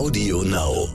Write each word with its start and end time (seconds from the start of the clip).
Audio 0.00 0.42
Now. 0.42 0.88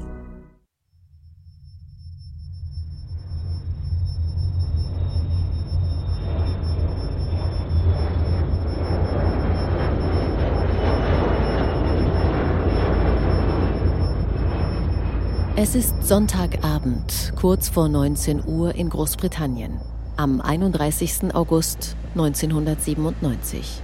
Es 15.56 15.76
ist 15.76 15.94
Sonntagabend, 16.02 17.34
kurz 17.36 17.70
vor 17.70 17.88
19 17.88 18.44
Uhr 18.48 18.74
in 18.74 18.90
Großbritannien, 18.90 19.80
am 20.18 20.42
31. 20.42 21.36
August 21.36 21.96
1997. 22.16 23.84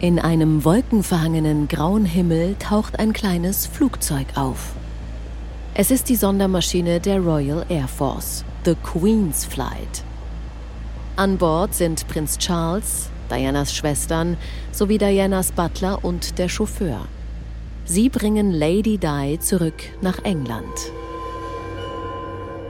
In 0.00 0.18
einem 0.18 0.64
wolkenverhangenen 0.64 1.68
grauen 1.68 2.04
Himmel 2.04 2.56
taucht 2.58 2.98
ein 2.98 3.12
kleines 3.12 3.66
Flugzeug 3.66 4.26
auf. 4.34 4.72
Es 5.74 5.90
ist 5.90 6.08
die 6.08 6.16
Sondermaschine 6.16 7.00
der 7.00 7.20
Royal 7.20 7.64
Air 7.68 7.88
Force, 7.88 8.44
The 8.64 8.74
Queen's 8.82 9.44
Flight. 9.44 10.04
An 11.16 11.38
Bord 11.38 11.74
sind 11.74 12.06
Prinz 12.08 12.38
Charles, 12.38 13.08
Dianas 13.30 13.72
Schwestern 13.72 14.36
sowie 14.72 14.98
Dianas 14.98 15.52
Butler 15.52 16.04
und 16.04 16.38
der 16.38 16.48
Chauffeur. 16.48 17.06
Sie 17.84 18.08
bringen 18.08 18.50
Lady 18.50 18.98
Di 18.98 19.38
zurück 19.38 19.80
nach 20.00 20.18
England. 20.24 20.92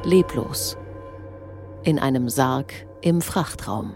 Leblos. 0.04 0.76
In 1.84 1.98
einem 1.98 2.28
Sarg 2.28 2.72
im 3.00 3.22
Frachtraum. 3.22 3.94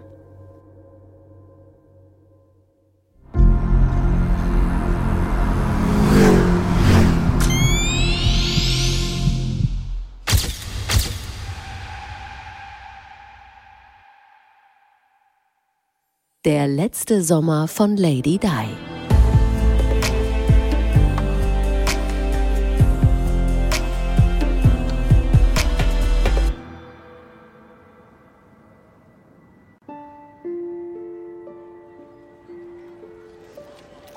Der 16.49 16.67
letzte 16.67 17.23
Sommer 17.23 17.69
von 17.69 17.99
Lady 17.99 18.39
Di. 18.39 18.49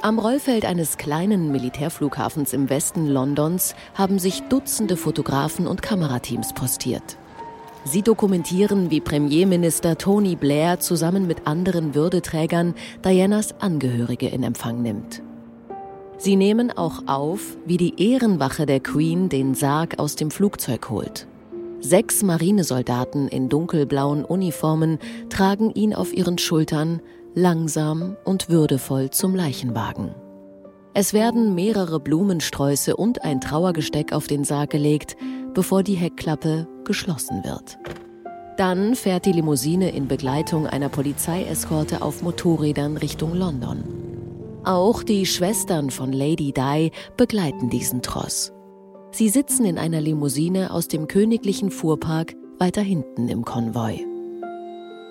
Am 0.02 0.18
Rollfeld 0.18 0.64
eines 0.64 0.96
kleinen 0.96 1.52
Militärflughafens 1.52 2.54
im 2.54 2.70
Westen 2.70 3.08
Londons 3.08 3.76
haben 3.94 4.20
sich 4.20 4.42
Dutzende 4.44 4.96
Fotografen 4.96 5.68
und 5.68 5.82
Kamerateams 5.82 6.54
postiert. 6.54 7.18
Sie 7.84 8.04
dokumentieren, 8.04 8.92
wie 8.92 9.02
Premierminister 9.02 9.98
Tony 9.98 10.36
Blair 10.36 10.80
zusammen 10.80 11.26
mit 11.26 11.48
anderen 11.48 11.96
Würdeträgern 11.96 12.76
Dianas 13.04 13.56
Angehörige 13.60 14.28
in 14.28 14.44
Empfang 14.44 14.82
nimmt. 14.82 15.24
Sie 16.18 16.36
nehmen 16.36 16.72
auch 16.72 17.08
auf, 17.08 17.58
wie 17.66 17.78
die 17.78 18.12
Ehrenwache 18.12 18.68
der 18.68 18.80
Queen 18.80 19.30
den 19.30 19.56
Sarg 19.56 19.98
aus 19.98 20.16
dem 20.16 20.30
Flugzeug 20.30 20.92
holt. 20.92 21.28
Sechs 21.80 22.22
Marinesoldaten 22.22 23.28
in 23.28 23.50
dunkelblauen 23.50 24.24
Uniformen 24.24 25.00
tragen 25.30 25.72
ihn 25.72 25.96
auf 25.96 26.14
ihren 26.14 26.38
Schultern, 26.38 27.02
langsam 27.34 28.16
und 28.24 28.50
würdevoll 28.50 29.10
zum 29.10 29.34
Leichenwagen. 29.34 30.14
Es 30.94 31.14
werden 31.14 31.56
mehrere 31.56 32.00
Blumensträuße 32.00 32.96
und 32.96 33.24
ein 33.24 33.42
Trauergesteck 33.42 34.14
auf 34.14 34.28
den 34.28 34.44
Sarg 34.44 34.70
gelegt, 34.70 35.16
bevor 35.56 35.82
die 35.82 35.96
Heckklappe 35.96 36.68
geschlossen 36.86 37.44
wird. 37.44 37.78
Dann 38.58 38.96
fährt 38.96 39.26
die 39.26 39.32
Limousine 39.32 39.92
in 39.92 40.08
Begleitung 40.08 40.68
einer 40.68 40.90
Polizeieskorte 40.90 42.02
auf 42.02 42.22
Motorrädern 42.22 42.98
Richtung 42.98 43.34
London. 43.34 43.84
Auch 44.64 45.02
die 45.02 45.26
Schwestern 45.26 45.90
von 45.90 46.12
Lady 46.12 46.54
Di 46.54 46.92
begleiten 47.18 47.70
diesen 47.70 48.02
Tross. 48.02 48.52
Sie 49.12 49.30
sitzen 49.30 49.66
in 49.66 49.78
einer 49.78 50.00
Limousine 50.00 50.72
aus 50.72 50.88
dem 50.88 51.08
königlichen 51.08 51.72
Fuhrpark 51.72 52.36
weiter 52.60 52.82
hinten 52.82 53.28
im 53.28 53.44
Konvoi. 53.44 54.06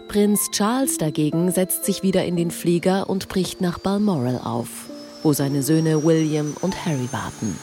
Prinz 0.08 0.50
Charles 0.52 0.98
dagegen 0.98 1.50
setzt 1.50 1.84
sich 1.84 2.02
wieder 2.02 2.24
in 2.24 2.36
den 2.36 2.50
Flieger 2.50 3.10
und 3.10 3.28
bricht 3.28 3.60
nach 3.60 3.78
Balmoral 3.78 4.40
auf, 4.42 4.88
wo 5.22 5.32
seine 5.32 5.62
Söhne 5.62 6.04
William 6.04 6.54
und 6.60 6.86
Harry 6.86 7.08
warten. 7.12 7.56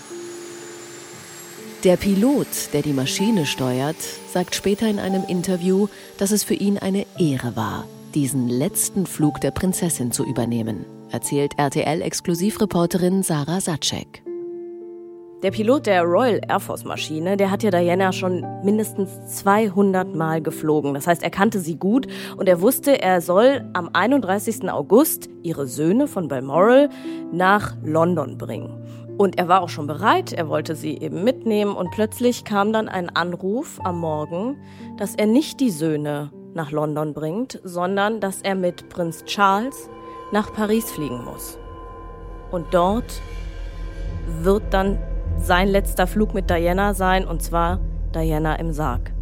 Der 1.83 1.95
Pilot, 1.95 2.47
der 2.73 2.81
die 2.81 2.91
Maschine 2.91 3.45
steuert, 3.45 3.97
sagt 4.33 4.55
später 4.55 4.87
in 4.87 4.97
einem 4.97 5.23
Interview, 5.27 5.87
dass 6.17 6.31
es 6.31 6.43
für 6.43 6.55
ihn 6.55 6.79
eine 6.79 7.05
Ehre 7.19 7.55
war, 7.55 7.85
diesen 8.15 8.49
letzten 8.49 9.05
Flug 9.05 9.39
der 9.41 9.51
Prinzessin 9.51 10.11
zu 10.11 10.25
übernehmen, 10.25 10.85
erzählt 11.11 11.53
RTL-Exklusivreporterin 11.57 13.21
Sarah 13.21 13.61
Satschek. 13.61 14.23
Der 15.43 15.51
Pilot 15.51 15.85
der 15.85 16.01
Royal 16.01 16.41
Air 16.49 16.59
Force 16.59 16.83
Maschine, 16.83 17.37
der 17.37 17.51
hat 17.51 17.61
ja 17.61 17.69
Diana 17.69 18.11
schon 18.11 18.43
mindestens 18.63 19.11
200 19.35 20.15
Mal 20.15 20.41
geflogen. 20.41 20.95
Das 20.95 21.05
heißt, 21.05 21.21
er 21.21 21.29
kannte 21.29 21.59
sie 21.59 21.75
gut 21.75 22.07
und 22.37 22.49
er 22.49 22.59
wusste, 22.59 22.99
er 22.99 23.21
soll 23.21 23.69
am 23.73 23.91
31. 23.93 24.67
August 24.71 25.29
ihre 25.43 25.67
Söhne 25.67 26.07
von 26.07 26.27
Balmoral 26.27 26.89
nach 27.31 27.75
London 27.83 28.39
bringen. 28.39 28.83
Und 29.17 29.39
er 29.39 29.47
war 29.47 29.61
auch 29.61 29.69
schon 29.69 29.87
bereit, 29.87 30.31
er 30.31 30.47
wollte 30.47 30.75
sie 30.75 30.97
eben 30.97 31.23
mitnehmen 31.23 31.75
und 31.75 31.89
plötzlich 31.91 32.43
kam 32.43 32.71
dann 32.71 32.87
ein 32.87 33.09
Anruf 33.15 33.79
am 33.83 33.99
Morgen, 33.99 34.57
dass 34.97 35.15
er 35.15 35.25
nicht 35.25 35.59
die 35.59 35.71
Söhne 35.71 36.31
nach 36.53 36.71
London 36.71 37.13
bringt, 37.13 37.59
sondern 37.63 38.19
dass 38.19 38.41
er 38.41 38.53
mit 38.53 38.89
Prinz 38.89 39.25
Charles 39.25 39.89
nach 40.31 40.53
Paris 40.53 40.91
fliegen 40.91 41.23
muss. 41.25 41.57
Und 42.51 42.67
dort 42.71 43.21
wird 44.41 44.63
dann 44.71 44.99
sein 45.37 45.67
letzter 45.67 46.05
Flug 46.05 46.33
mit 46.33 46.49
Diana 46.49 46.93
sein, 46.93 47.27
und 47.27 47.41
zwar 47.41 47.79
Diana 48.13 48.55
im 48.55 48.71
Sarg. 48.71 49.16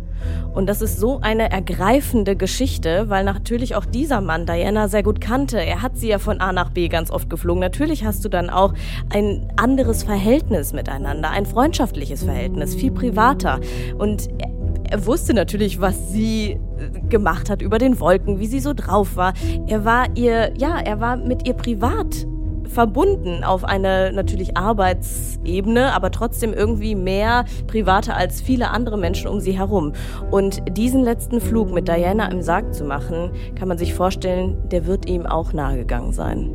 Und 0.53 0.67
das 0.67 0.81
ist 0.81 0.99
so 0.99 1.19
eine 1.21 1.51
ergreifende 1.51 2.35
Geschichte, 2.35 3.09
weil 3.09 3.23
natürlich 3.23 3.75
auch 3.75 3.85
dieser 3.85 4.21
Mann 4.21 4.45
Diana 4.45 4.87
sehr 4.87 5.03
gut 5.03 5.19
kannte. 5.19 5.59
Er 5.59 5.81
hat 5.81 5.97
sie 5.97 6.07
ja 6.07 6.19
von 6.19 6.39
A 6.39 6.53
nach 6.53 6.69
B 6.69 6.87
ganz 6.87 7.11
oft 7.11 7.29
geflogen. 7.29 7.59
Natürlich 7.59 8.05
hast 8.05 8.23
du 8.23 8.29
dann 8.29 8.49
auch 8.49 8.73
ein 9.09 9.51
anderes 9.57 10.03
Verhältnis 10.03 10.73
miteinander, 10.73 11.29
ein 11.31 11.45
freundschaftliches 11.45 12.23
Verhältnis, 12.23 12.75
viel 12.75 12.91
privater. 12.91 13.59
Und 13.97 14.29
er, 14.89 15.05
wusste 15.05 15.33
natürlich, 15.33 15.81
was 15.81 16.11
sie 16.11 16.51
äh, 16.51 16.57
gemacht 17.09 17.49
hat 17.49 17.61
über 17.61 17.77
den 17.77 17.99
Wolken, 17.99 18.39
wie 18.39 18.47
sie 18.47 18.59
so 18.59 18.73
drauf 18.73 19.15
war. 19.15 19.33
Er 19.67 19.83
war 19.83 20.07
ihr, 20.15 20.53
ja, 20.57 20.77
er 20.79 21.01
war 21.01 21.17
mit 21.17 21.47
ihr 21.47 21.53
privat 21.53 22.25
verbunden 22.67 23.43
auf 23.43 23.63
eine 23.63 24.11
natürlich 24.13 24.57
Arbeitsebene, 24.57 25.93
aber 25.93 26.11
trotzdem 26.11 26.53
irgendwie 26.53 26.95
mehr 26.95 27.45
private 27.67 28.13
als 28.13 28.41
viele 28.41 28.69
andere 28.69 28.97
Menschen 28.97 29.27
um 29.27 29.39
sie 29.39 29.57
herum. 29.57 29.93
Und 30.31 30.61
diesen 30.77 31.03
letzten 31.03 31.41
Flug 31.41 31.73
mit 31.73 31.87
Diana 31.87 32.31
im 32.31 32.41
Sarg 32.41 32.73
zu 32.73 32.83
machen, 32.83 33.31
kann 33.57 33.67
man 33.67 33.77
sich 33.77 33.93
vorstellen, 33.93 34.57
der 34.69 34.85
wird 34.85 35.09
ihm 35.09 35.25
auch 35.25 35.53
nahegegangen 35.53 36.13
sein. 36.13 36.51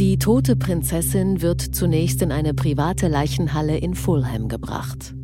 Die 0.00 0.16
tote 0.16 0.56
Prinzessin 0.56 1.42
wird 1.42 1.60
zunächst 1.60 2.22
in 2.22 2.32
eine 2.32 2.54
private 2.54 3.08
Leichenhalle 3.08 3.76
in 3.76 3.94
Fulham 3.94 4.48
gebracht. 4.48 5.14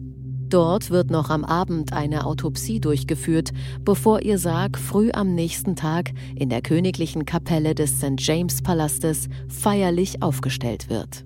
Dort 0.49 0.91
wird 0.91 1.11
noch 1.11 1.29
am 1.31 1.45
Abend 1.45 1.93
eine 1.93 2.25
Autopsie 2.25 2.79
durchgeführt, 2.79 3.51
bevor 3.85 4.23
ihr 4.23 4.39
Sarg 4.39 4.79
früh 4.79 5.11
am 5.13 5.35
nächsten 5.35 5.75
Tag 5.75 6.13
in 6.37 6.51
der 6.51 6.63
königlichen 6.63 7.25
Kapelle 7.25 7.75
des 7.75 7.99
St. 7.99 8.15
James 8.19 8.63
Palastes 8.63 9.29
feierlich 9.49 10.23
aufgestellt 10.23 10.89
wird. 10.89 11.25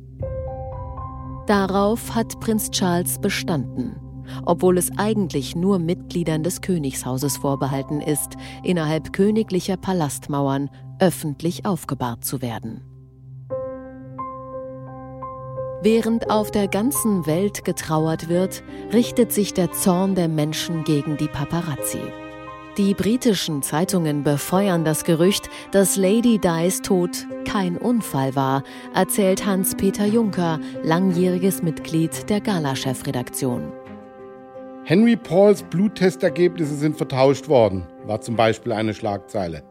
Darauf 1.46 2.14
hat 2.14 2.40
Prinz 2.40 2.70
Charles 2.70 3.18
bestanden, 3.20 3.96
obwohl 4.46 4.78
es 4.78 4.90
eigentlich 4.96 5.54
nur 5.54 5.78
Mitgliedern 5.78 6.42
des 6.42 6.62
Königshauses 6.62 7.36
vorbehalten 7.36 8.00
ist, 8.00 8.36
innerhalb 8.62 9.12
königlicher 9.12 9.76
Palastmauern 9.76 10.70
öffentlich 10.98 11.66
aufgebahrt 11.66 12.24
zu 12.24 12.40
werden. 12.40 12.89
Während 15.82 16.28
auf 16.28 16.50
der 16.50 16.68
ganzen 16.68 17.26
Welt 17.26 17.64
getrauert 17.64 18.28
wird, 18.28 18.62
richtet 18.92 19.32
sich 19.32 19.54
der 19.54 19.72
Zorn 19.72 20.14
der 20.14 20.28
Menschen 20.28 20.84
gegen 20.84 21.16
die 21.16 21.28
Paparazzi. 21.28 22.02
Die 22.76 22.92
britischen 22.92 23.62
Zeitungen 23.62 24.22
befeuern 24.22 24.84
das 24.84 25.04
Gerücht, 25.04 25.48
dass 25.72 25.96
Lady 25.96 26.38
Di's 26.38 26.82
Tod 26.82 27.26
kein 27.46 27.78
Unfall 27.78 28.36
war, 28.36 28.62
erzählt 28.94 29.46
Hans-Peter 29.46 30.04
Juncker, 30.04 30.60
langjähriges 30.82 31.62
Mitglied 31.62 32.28
der 32.28 32.42
Gala-Chefredaktion. 32.42 33.72
Henry 34.84 35.16
Pauls 35.16 35.62
Bluttestergebnisse 35.62 36.74
sind 36.74 36.98
vertauscht 36.98 37.48
worden, 37.48 37.86
war 38.04 38.20
zum 38.20 38.36
Beispiel 38.36 38.72
eine 38.72 38.92
Schlagzeile. 38.92 39.62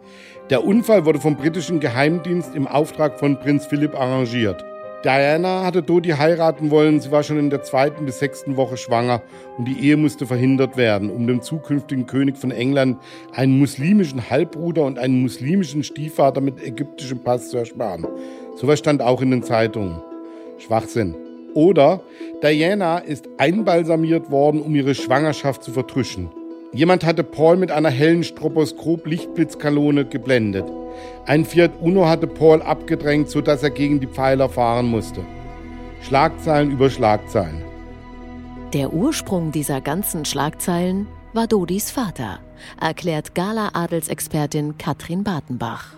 Der 0.50 0.64
Unfall 0.64 1.06
wurde 1.06 1.20
vom 1.20 1.36
britischen 1.36 1.80
Geheimdienst 1.80 2.56
im 2.56 2.68
Auftrag 2.68 3.20
von 3.20 3.40
Prinz 3.40 3.68
Philipp 3.68 3.94
arrangiert. 3.94 4.66
Diana 5.04 5.64
hatte 5.64 5.82
Dodi 5.82 6.10
heiraten 6.10 6.72
wollen, 6.72 7.00
sie 7.00 7.10
war 7.10 7.24
schon 7.24 7.40
in 7.40 7.50
der 7.50 7.64
zweiten 7.64 8.06
bis 8.06 8.20
sechsten 8.20 8.58
Woche 8.58 8.76
schwanger 8.76 9.22
und 9.58 9.64
die 9.66 9.80
Ehe 9.80 9.96
musste 9.96 10.26
verhindert 10.26 10.76
werden, 10.76 11.10
um 11.10 11.26
dem 11.26 11.42
zukünftigen 11.42 12.06
König 12.06 12.38
von 12.38 12.52
England 12.52 12.98
einen 13.34 13.60
muslimischen 13.60 14.30
Halbbruder 14.30 14.84
und 14.84 15.00
einen 15.00 15.22
muslimischen 15.22 15.86
Stiefvater 15.86 16.42
mit 16.42 16.62
ägyptischem 16.62 17.20
Pass 17.20 17.50
zu 17.50 17.58
ersparen. 17.58 18.06
Sowas 18.58 18.80
stand 18.80 19.02
auch 19.02 19.22
in 19.22 19.32
den 19.32 19.42
Zeitungen. 19.42 20.02
Schwachsinn. 20.58 21.16
Oder 21.54 22.02
Diana 22.44 22.98
ist 22.98 23.30
einbalsamiert 23.38 24.30
worden, 24.32 24.62
um 24.62 24.76
ihre 24.76 24.96
Schwangerschaft 24.96 25.64
zu 25.64 25.72
vertuschen. 25.72 26.30
Jemand 26.74 27.06
hatte 27.06 27.24
Paul 27.24 27.56
mit 27.56 27.72
einer 27.72 27.90
hellen 27.90 28.24
Stroboskop-Lichtblitzkanone 28.24 30.06
geblendet. 30.06 30.66
Ein 31.26 31.46
Fiat 31.46 31.72
Uno 31.80 32.08
hatte 32.08 32.28
Paul 32.28 32.62
abgedrängt, 32.62 33.30
sodass 33.30 33.64
er 33.64 33.70
gegen 33.70 34.00
die 34.00 34.08
Pfeiler 34.08 34.50
fahren 34.50 34.88
musste. 34.88 35.22
Schlagzeilen 36.02 36.72
über 36.72 36.90
Schlagzeilen. 36.90 37.64
Der 38.74 38.94
Ursprung 38.94 39.52
dieser 39.52 39.82
ganzen 39.82 40.26
Schlagzeilen 40.26 41.08
war 41.34 41.48
Dodis 41.48 41.92
Vater, 41.92 42.40
erklärt 42.80 43.36
Gala-Adelsexpertin 43.36 44.78
Katrin 44.78 45.24
Bartenbach. 45.24 45.94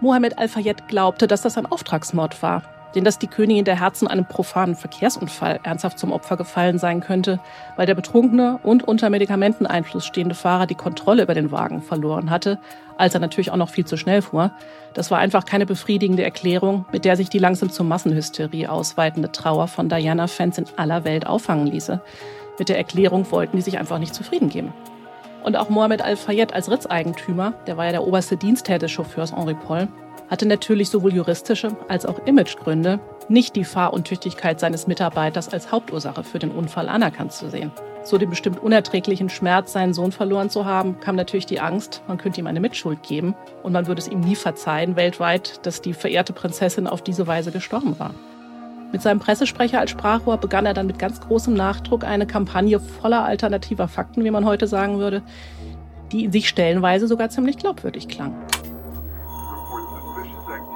Mohammed 0.00 0.38
Al-Fayed 0.38 0.88
glaubte, 0.88 1.26
dass 1.26 1.42
das 1.42 1.56
ein 1.56 1.66
Auftragsmord 1.66 2.42
war 2.42 2.62
denn 2.94 3.04
dass 3.04 3.18
die 3.18 3.26
Königin 3.26 3.64
der 3.64 3.80
Herzen 3.80 4.08
einem 4.08 4.24
profanen 4.24 4.76
Verkehrsunfall 4.76 5.60
ernsthaft 5.62 5.98
zum 5.98 6.12
Opfer 6.12 6.36
gefallen 6.36 6.78
sein 6.78 7.00
könnte, 7.00 7.40
weil 7.76 7.86
der 7.86 7.94
betrunkene 7.94 8.58
und 8.62 8.86
unter 8.86 9.10
Medikamenteneinfluss 9.10 10.06
stehende 10.06 10.34
Fahrer 10.34 10.66
die 10.66 10.74
Kontrolle 10.74 11.22
über 11.22 11.34
den 11.34 11.50
Wagen 11.50 11.82
verloren 11.82 12.30
hatte, 12.30 12.58
als 12.96 13.14
er 13.14 13.20
natürlich 13.20 13.50
auch 13.50 13.56
noch 13.56 13.70
viel 13.70 13.84
zu 13.84 13.96
schnell 13.96 14.22
fuhr. 14.22 14.52
Das 14.94 15.10
war 15.10 15.18
einfach 15.18 15.44
keine 15.44 15.66
befriedigende 15.66 16.22
Erklärung, 16.22 16.84
mit 16.92 17.04
der 17.04 17.16
sich 17.16 17.28
die 17.28 17.38
langsam 17.38 17.70
zur 17.70 17.86
Massenhysterie 17.86 18.68
ausweitende 18.68 19.32
Trauer 19.32 19.68
von 19.68 19.88
Diana-Fans 19.88 20.58
in 20.58 20.66
aller 20.76 21.04
Welt 21.04 21.26
auffangen 21.26 21.66
ließe. 21.66 22.00
Mit 22.58 22.68
der 22.68 22.76
Erklärung 22.76 23.30
wollten 23.30 23.56
die 23.56 23.62
sich 23.62 23.78
einfach 23.78 23.98
nicht 23.98 24.14
zufrieden 24.14 24.48
geben. 24.48 24.72
Und 25.42 25.56
auch 25.56 25.68
Mohamed 25.68 26.02
Al-Fayed 26.02 26.54
als 26.54 26.70
Ritzeigentümer, 26.70 27.54
der 27.66 27.76
war 27.76 27.86
ja 27.86 27.92
der 27.92 28.06
oberste 28.06 28.36
Dienstherr 28.36 28.78
des 28.78 28.92
Chauffeurs 28.92 29.34
Henri 29.34 29.54
Paul, 29.54 29.88
hatte 30.30 30.46
natürlich 30.46 30.88
sowohl 30.88 31.12
juristische 31.12 31.76
als 31.88 32.06
auch 32.06 32.24
Imagegründe, 32.26 33.00
nicht 33.28 33.56
die 33.56 33.64
Fahruntüchtigkeit 33.64 34.60
seines 34.60 34.86
Mitarbeiters 34.86 35.52
als 35.52 35.70
Hauptursache 35.70 36.24
für 36.24 36.38
den 36.38 36.50
Unfall 36.50 36.88
anerkannt 36.88 37.32
zu 37.32 37.50
sehen. 37.50 37.70
So 38.04 38.18
den 38.18 38.30
bestimmt 38.30 38.60
unerträglichen 38.60 39.28
Schmerz, 39.28 39.72
seinen 39.72 39.94
Sohn 39.94 40.10
verloren 40.10 40.50
zu 40.50 40.64
haben, 40.64 40.98
kam 41.00 41.16
natürlich 41.16 41.46
die 41.46 41.60
Angst, 41.60 42.02
man 42.08 42.18
könnte 42.18 42.40
ihm 42.40 42.46
eine 42.46 42.60
Mitschuld 42.60 43.02
geben 43.02 43.34
und 43.62 43.72
man 43.72 43.86
würde 43.86 44.00
es 44.00 44.08
ihm 44.08 44.20
nie 44.20 44.34
verzeihen 44.34 44.96
weltweit, 44.96 45.64
dass 45.66 45.82
die 45.82 45.92
verehrte 45.92 46.32
Prinzessin 46.32 46.86
auf 46.86 47.02
diese 47.02 47.26
Weise 47.26 47.52
gestorben 47.52 47.98
war. 47.98 48.12
Mit 48.92 49.00
seinem 49.00 49.20
Pressesprecher 49.20 49.80
als 49.80 49.90
Sprachrohr 49.90 50.36
begann 50.36 50.66
er 50.66 50.74
dann 50.74 50.86
mit 50.86 50.98
ganz 50.98 51.20
großem 51.20 51.54
Nachdruck 51.54 52.04
eine 52.04 52.26
Kampagne 52.26 52.78
voller 52.78 53.24
alternativer 53.24 53.88
Fakten, 53.88 54.22
wie 54.22 54.30
man 54.30 54.44
heute 54.44 54.66
sagen 54.66 54.98
würde, 54.98 55.22
die 56.12 56.28
sich 56.30 56.46
stellenweise 56.46 57.08
sogar 57.08 57.30
ziemlich 57.30 57.56
glaubwürdig 57.56 58.08
klang. 58.08 58.34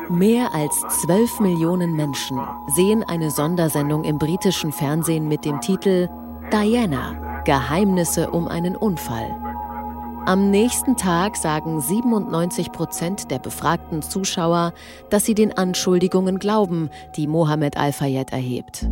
Mehr 0.09 0.55
als 0.55 0.81
12 1.03 1.41
Millionen 1.41 1.95
Menschen 1.95 2.41
sehen 2.75 3.05
eine 3.05 3.31
Sondersendung 3.31 4.05
im 4.05 4.19
britischen 4.19 4.73
Fernsehen 4.73 5.29
mit 5.29 5.45
dem 5.45 5.61
Titel 5.61 6.09
Diana, 6.51 7.43
Geheimnisse 7.45 8.31
um 8.31 8.49
einen 8.49 8.77
Unfall. 8.77 9.46
Am 10.27 10.51
nächsten 10.51 10.97
Tag 10.97 11.37
sagen 11.37 11.81
97 11.81 12.73
Prozent 12.73 13.31
der 13.31 13.39
befragten 13.39 14.03
Zuschauer, 14.03 14.75
dass 15.09 15.25
sie 15.25 15.35
den 15.35 15.53
Anschuldigungen 15.53 16.41
glauben, 16.41 16.91
die 17.17 17.29
Mohammed 17.29 17.77
Al-Fayed 17.77 18.33
erhebt. 18.33 18.89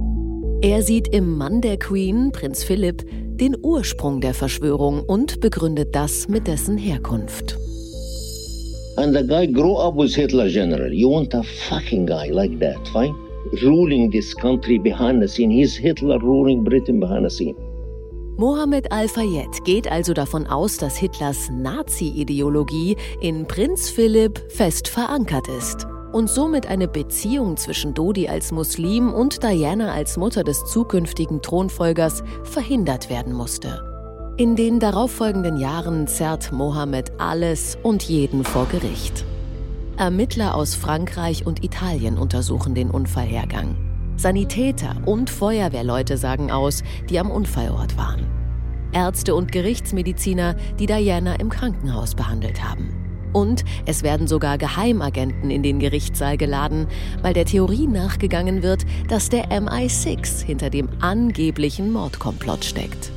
Er 0.63 0.83
sieht 0.83 1.09
im 1.09 1.37
Mann 1.37 1.61
der 1.61 1.77
Queen, 1.77 2.31
Prinz 2.31 2.63
Philipp, 2.63 3.05
den 3.37 3.57
Ursprung 3.61 4.21
der 4.21 4.33
Verschwörung 4.33 5.03
und 5.03 5.41
begründet 5.41 5.97
das 5.97 6.29
mit 6.29 6.47
dessen 6.47 6.79
Herkunft. 6.79 7.59
And 8.97 9.13
the 9.13 9.27
guy 9.27 9.49
grew 9.49 9.77
up 9.77 9.97
with 9.97 10.15
Hitler 10.15 10.49
general. 10.49 10.93
You 10.93 11.11
want 11.11 11.35
a 11.35 11.43
fucking 11.69 12.07
guy 12.07 12.31
like 12.31 12.61
that, 12.61 12.79
fine? 12.93 13.13
Ruling 13.61 14.09
this 14.13 14.33
country 14.37 14.79
behind 14.79 15.21
the 15.21 15.27
scene. 15.27 15.51
He's 15.51 15.77
Hitler 15.77 16.21
ruling 16.21 16.63
Britain 16.63 17.01
behind 17.01 17.29
the 17.29 17.31
scene. 17.31 17.57
Mohammed 18.37 18.91
Al-Fayed 18.91 19.65
geht 19.65 19.91
also 19.91 20.13
davon 20.13 20.49
aus, 20.49 20.77
dass 20.77 20.97
Hitlers 20.97 21.51
Nazi-Ideologie 21.51 22.97
in 23.21 23.47
Prinz 23.47 23.89
Philipp 23.91 24.51
fest 24.51 24.89
verankert 24.89 25.47
ist 25.47 25.87
und 26.13 26.29
somit 26.29 26.67
eine 26.67 26.89
Beziehung 26.89 27.57
zwischen 27.57 27.95
Dodi 27.95 28.29
als 28.29 28.51
Muslim 28.51 29.13
und 29.13 29.45
Diana 29.45 29.93
als 29.93 30.17
Mutter 30.17 30.43
des 30.43 30.65
zukünftigen 30.65 31.43
Thronfolgers 31.43 32.25
verhindert 32.43 33.09
werden 33.09 33.33
musste. 33.33 34.35
In 34.37 34.57
den 34.57 34.81
darauffolgenden 34.81 35.57
Jahren 35.57 36.09
zerrt 36.09 36.51
Mohammed 36.51 37.13
alles 37.19 37.79
und 37.85 38.03
jeden 38.03 38.43
vor 38.43 38.67
Gericht. 38.67 39.25
Ermittler 39.97 40.57
aus 40.57 40.75
Frankreich 40.75 41.47
und 41.47 41.63
Italien 41.63 42.19
untersuchen 42.19 42.75
den 42.75 42.91
Unfallhergang. 42.91 43.94
Sanitäter 44.17 44.97
und 45.07 45.31
Feuerwehrleute 45.31 46.17
sagen 46.17 46.51
aus, 46.51 46.83
die 47.11 47.19
am 47.19 47.31
Unfallort 47.31 47.97
waren. 47.97 48.27
Ärzte 48.93 49.35
und 49.35 49.53
Gerichtsmediziner, 49.53 50.55
die 50.79 50.87
Diana 50.87 51.35
im 51.35 51.51
Krankenhaus 51.51 52.15
behandelt 52.15 52.63
haben. 52.63 53.05
Und 53.33 53.65
es 53.85 54.05
werden 54.05 54.29
sogar 54.29 54.59
Geheimagenten 54.59 55.51
in 55.51 55.65
den 55.65 55.81
Gerichtssaal 55.81 56.37
geladen, 56.37 56.87
weil 57.21 57.35
der 57.35 57.45
Theorie 57.45 57.89
nachgegangen 57.89 58.63
wird, 58.63 58.87
dass 59.09 59.29
der 59.29 59.51
MI6 59.51 60.45
hinter 60.45 60.71
dem 60.71 60.89
angeblichen 61.01 61.93
Mordkomplott 61.93 62.65
steckt. 62.65 63.11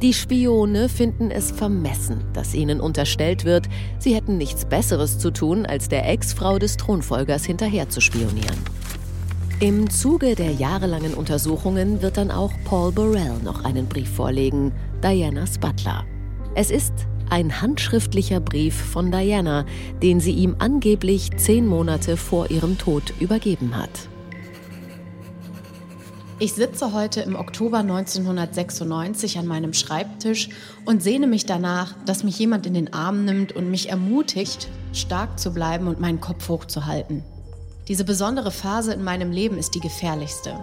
Die 0.00 0.14
Spione 0.14 0.88
finden 0.88 1.30
es 1.30 1.50
vermessen, 1.50 2.24
dass 2.32 2.54
ihnen 2.54 2.80
unterstellt 2.80 3.44
wird, 3.44 3.66
sie 3.98 4.14
hätten 4.14 4.38
nichts 4.38 4.64
Besseres 4.64 5.18
zu 5.18 5.30
tun, 5.30 5.66
als 5.66 5.88
der 5.88 6.08
Ex-Frau 6.08 6.58
des 6.58 6.78
Thronfolgers 6.78 7.44
hinterher 7.44 7.88
zu 7.90 8.00
spionieren. 8.00 8.75
Im 9.58 9.88
Zuge 9.88 10.34
der 10.34 10.52
jahrelangen 10.52 11.14
Untersuchungen 11.14 12.02
wird 12.02 12.18
dann 12.18 12.30
auch 12.30 12.52
Paul 12.66 12.92
Burrell 12.92 13.38
noch 13.42 13.64
einen 13.64 13.86
Brief 13.86 14.10
vorlegen, 14.10 14.70
Dianas 15.02 15.56
Butler. 15.56 16.04
Es 16.54 16.70
ist 16.70 16.92
ein 17.30 17.62
handschriftlicher 17.62 18.38
Brief 18.40 18.74
von 18.74 19.10
Diana, 19.10 19.64
den 20.02 20.20
sie 20.20 20.32
ihm 20.32 20.56
angeblich 20.58 21.34
zehn 21.38 21.66
Monate 21.66 22.18
vor 22.18 22.50
ihrem 22.50 22.76
Tod 22.76 23.14
übergeben 23.18 23.74
hat. 23.74 24.10
Ich 26.38 26.52
sitze 26.52 26.92
heute 26.92 27.22
im 27.22 27.34
Oktober 27.34 27.78
1996 27.78 29.38
an 29.38 29.46
meinem 29.46 29.72
Schreibtisch 29.72 30.50
und 30.84 31.02
sehne 31.02 31.26
mich 31.26 31.46
danach, 31.46 31.94
dass 32.04 32.24
mich 32.24 32.38
jemand 32.38 32.66
in 32.66 32.74
den 32.74 32.92
Arm 32.92 33.24
nimmt 33.24 33.52
und 33.52 33.70
mich 33.70 33.88
ermutigt, 33.88 34.68
stark 34.92 35.40
zu 35.40 35.54
bleiben 35.54 35.86
und 35.86 35.98
meinen 35.98 36.20
Kopf 36.20 36.46
hochzuhalten. 36.50 37.24
Diese 37.88 38.04
besondere 38.04 38.50
Phase 38.50 38.92
in 38.92 39.04
meinem 39.04 39.30
Leben 39.30 39.58
ist 39.58 39.74
die 39.74 39.80
gefährlichste. 39.80 40.58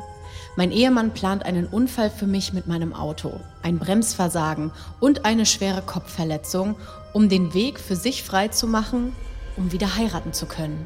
Mein 0.56 0.72
Ehemann 0.72 1.13
plant 1.13 1.44
einen 1.46 1.68
Unfall 1.68 2.10
für 2.10 2.27
mich 2.27 2.53
mit 2.53 2.68
meinem 2.68 2.94
Auto, 2.94 3.39
ein 3.62 3.80
Bremsversagen 3.80 4.72
und 5.00 5.25
eine 5.25 5.46
schwere 5.46 5.82
Kopfverletzung, 5.82 6.75
um 7.13 7.30
den 7.30 7.53
Weg 7.53 7.80
für 7.80 7.96
sich 7.96 8.24
frei 8.24 8.50
zu 8.50 8.68
machen, 8.68 9.15
um 9.56 9.72
wieder 9.72 9.96
heiraten 9.96 10.34
zu 10.34 10.46
können. 10.46 10.86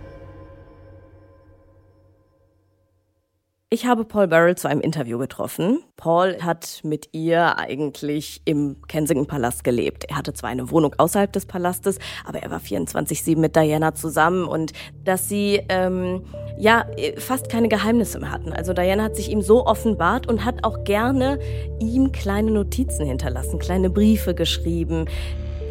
Ich 3.69 3.85
habe 3.85 4.05
Paul 4.05 4.29
Burrell 4.29 4.55
zu 4.55 4.69
einem 4.69 4.79
Interview 4.79 5.17
getroffen. 5.17 5.79
Paul 5.97 6.37
hat 6.41 6.79
mit 6.83 7.09
ihr 7.11 7.59
eigentlich 7.59 8.41
im 8.45 8.81
Kensington 8.87 9.27
Palast 9.27 9.65
gelebt. 9.65 10.05
Er 10.05 10.15
hatte 10.15 10.31
zwar 10.31 10.49
eine 10.49 10.71
Wohnung 10.71 10.95
außerhalb 10.97 11.33
des 11.33 11.45
Palastes, 11.47 11.99
aber 12.23 12.41
er 12.41 12.49
war 12.49 12.61
24-7 12.61 13.37
mit 13.37 13.57
Diana 13.57 13.93
zusammen 13.93 14.47
und 14.47 14.71
dass 15.03 15.27
sie 15.27 15.59
ähm, 15.67 16.23
ja 16.57 16.85
fast 17.17 17.49
keine 17.49 17.67
Geheimnisse 17.67 18.21
mehr 18.21 18.31
hatten. 18.31 18.53
Also 18.53 18.71
Diana 18.71 19.03
hat 19.03 19.17
sich 19.17 19.29
ihm 19.29 19.41
so 19.41 19.65
offenbart 19.65 20.27
und 20.29 20.45
hat 20.45 20.63
auch 20.63 20.85
gerne 20.85 21.37
ihm 21.81 22.13
kleine 22.13 22.51
Notizen 22.51 23.05
hinterlassen, 23.05 23.59
kleine 23.59 23.89
Briefe 23.89 24.33
geschrieben. 24.33 25.09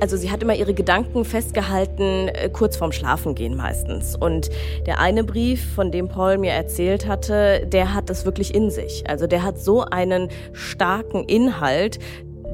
Also 0.00 0.16
sie 0.16 0.30
hat 0.30 0.42
immer 0.42 0.54
ihre 0.54 0.74
Gedanken 0.74 1.24
festgehalten, 1.24 2.28
äh, 2.28 2.50
kurz 2.52 2.76
vorm 2.76 2.92
Schlafengehen 2.92 3.56
meistens. 3.56 4.14
Und 4.14 4.50
der 4.86 5.00
eine 5.00 5.24
Brief, 5.24 5.74
von 5.74 5.90
dem 5.90 6.08
Paul 6.08 6.38
mir 6.38 6.52
erzählt 6.52 7.06
hatte, 7.06 7.66
der 7.66 7.94
hat 7.94 8.10
das 8.10 8.24
wirklich 8.24 8.54
in 8.54 8.70
sich. 8.70 9.04
Also 9.08 9.26
der 9.26 9.42
hat 9.42 9.58
so 9.58 9.82
einen 9.82 10.28
starken 10.52 11.24
Inhalt, 11.24 11.98